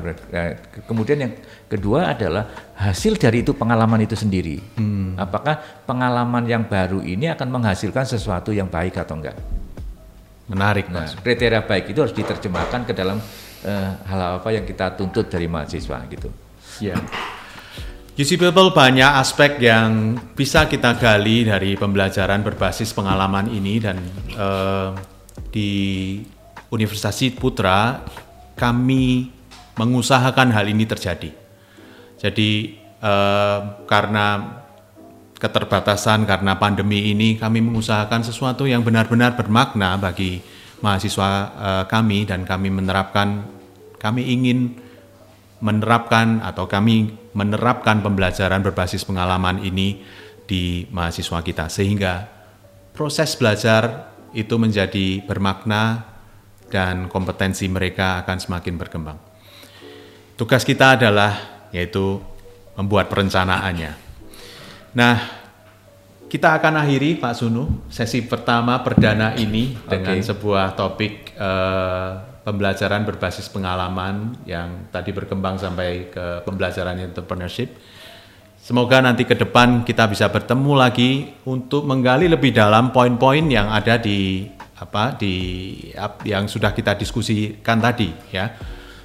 Kemudian 0.90 1.18
yang 1.22 1.32
kedua 1.70 2.12
adalah 2.12 2.74
hasil 2.74 3.16
dari 3.16 3.46
itu 3.46 3.54
pengalaman 3.54 4.02
itu 4.02 4.18
sendiri. 4.18 4.58
Hmm. 4.76 5.14
Apakah 5.14 5.86
pengalaman 5.86 6.44
yang 6.44 6.66
baru 6.66 7.00
ini 7.00 7.30
akan 7.30 7.48
menghasilkan 7.48 8.04
sesuatu 8.04 8.50
yang 8.50 8.66
baik 8.66 8.98
atau 8.98 9.16
enggak? 9.16 9.38
Menarik, 10.44 10.92
nah, 10.92 11.08
Kriteria 11.08 11.64
baik 11.64 11.96
itu 11.96 12.04
harus 12.04 12.12
diterjemahkan 12.12 12.84
ke 12.84 12.92
dalam 12.92 13.16
uh, 13.64 13.90
hal 14.04 14.20
apa 14.38 14.48
yang 14.52 14.68
kita 14.68 14.94
tuntut 14.94 15.26
dari 15.26 15.48
mahasiswa 15.48 15.98
gitu. 16.12 16.28
Ya. 16.78 17.00
UC 18.14 18.38
People 18.38 18.70
banyak 18.70 19.10
aspek 19.18 19.58
yang 19.58 20.14
bisa 20.38 20.70
kita 20.70 20.94
gali 20.94 21.50
dari 21.50 21.74
pembelajaran 21.74 22.46
berbasis 22.46 22.94
pengalaman 22.94 23.50
ini 23.50 23.82
dan 23.82 23.98
uh, 24.38 24.94
di 25.50 26.22
Universitas 26.70 27.18
Putra 27.34 28.06
kami 28.54 29.34
mengusahakan 29.74 30.54
hal 30.54 30.70
ini 30.70 30.86
terjadi. 30.86 31.34
Jadi 32.22 32.78
uh, 33.02 33.82
karena 33.90 34.62
keterbatasan 35.42 36.22
karena 36.24 36.54
pandemi 36.54 37.10
ini 37.10 37.34
kami 37.34 37.60
mengusahakan 37.60 38.22
sesuatu 38.22 38.64
yang 38.64 38.86
benar-benar 38.86 39.34
bermakna 39.34 39.98
bagi 39.98 40.38
mahasiswa 40.80 41.28
uh, 41.54 41.84
kami 41.86 42.26
dan 42.26 42.42
kami 42.42 42.70
menerapkan 42.72 43.46
kami 43.98 44.32
ingin 44.32 44.76
menerapkan 45.64 46.44
atau 46.44 46.68
kami 46.68 47.16
menerapkan 47.32 48.04
pembelajaran 48.04 48.60
berbasis 48.60 49.06
pengalaman 49.06 49.64
ini 49.64 50.04
di 50.44 50.84
mahasiswa 50.92 51.40
kita 51.40 51.72
sehingga 51.72 52.28
proses 52.92 53.32
belajar 53.34 54.12
itu 54.36 54.54
menjadi 54.60 55.24
bermakna 55.24 56.04
dan 56.68 57.06
kompetensi 57.08 57.64
mereka 57.70 58.20
akan 58.26 58.36
semakin 58.36 58.74
berkembang. 58.76 59.18
Tugas 60.34 60.66
kita 60.66 60.98
adalah 60.98 61.32
yaitu 61.70 62.18
membuat 62.74 63.06
perencanaannya. 63.06 63.92
Nah, 64.98 65.16
kita 66.34 66.58
akan 66.58 66.82
akhiri 66.82 67.22
Pak 67.22 67.38
Sunu 67.38 67.86
sesi 67.86 68.26
pertama 68.26 68.82
perdana 68.82 69.38
ini 69.38 69.78
okay. 69.78 69.86
dengan 69.94 70.18
sebuah 70.18 70.74
topik 70.74 71.30
uh, 71.38 72.42
pembelajaran 72.42 73.06
berbasis 73.06 73.46
pengalaman 73.46 74.34
yang 74.42 74.90
tadi 74.90 75.14
berkembang 75.14 75.62
sampai 75.62 76.10
ke 76.10 76.42
pembelajaran 76.42 76.98
entrepreneurship. 77.06 77.78
Semoga 78.58 78.98
nanti 78.98 79.22
ke 79.22 79.38
depan 79.38 79.86
kita 79.86 80.10
bisa 80.10 80.26
bertemu 80.26 80.74
lagi 80.74 81.30
untuk 81.46 81.86
menggali 81.86 82.26
lebih 82.26 82.50
dalam 82.50 82.90
poin-poin 82.90 83.46
yang 83.46 83.70
ada 83.70 83.94
di 83.94 84.50
apa 84.74 85.14
di 85.14 85.36
yang 86.26 86.50
sudah 86.50 86.74
kita 86.74 86.98
diskusikan 86.98 87.78
tadi 87.78 88.10
ya 88.34 88.50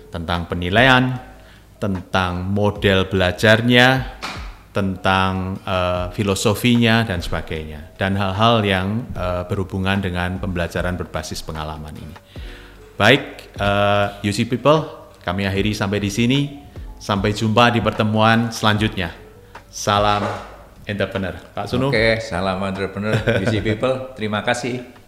tentang 0.10 0.50
penilaian, 0.50 1.14
tentang 1.78 2.42
model 2.42 3.06
belajarnya, 3.06 4.18
tentang 4.70 5.58
uh, 5.66 6.14
filosofinya 6.14 7.02
dan 7.02 7.26
sebagainya 7.26 7.98
dan 7.98 8.14
hal-hal 8.14 8.62
yang 8.62 8.88
uh, 9.18 9.44
berhubungan 9.50 9.98
dengan 9.98 10.38
pembelajaran 10.38 10.94
berbasis 10.94 11.42
pengalaman 11.42 11.94
ini. 11.98 12.16
Baik, 12.94 13.56
uh, 13.58 14.22
UC 14.22 14.46
People, 14.46 14.86
kami 15.26 15.48
akhiri 15.48 15.74
sampai 15.74 16.00
di 16.04 16.12
sini. 16.12 16.42
Sampai 17.00 17.32
jumpa 17.32 17.72
di 17.72 17.80
pertemuan 17.80 18.52
selanjutnya. 18.52 19.16
Salam 19.72 20.20
entrepreneur. 20.84 21.32
Pak 21.56 21.66
Sunu. 21.72 21.96
Oke, 21.96 22.20
salam 22.20 22.60
entrepreneur, 22.60 23.16
busy 23.40 23.64
people. 23.64 24.12
Terima 24.20 24.44
kasih. 24.44 24.99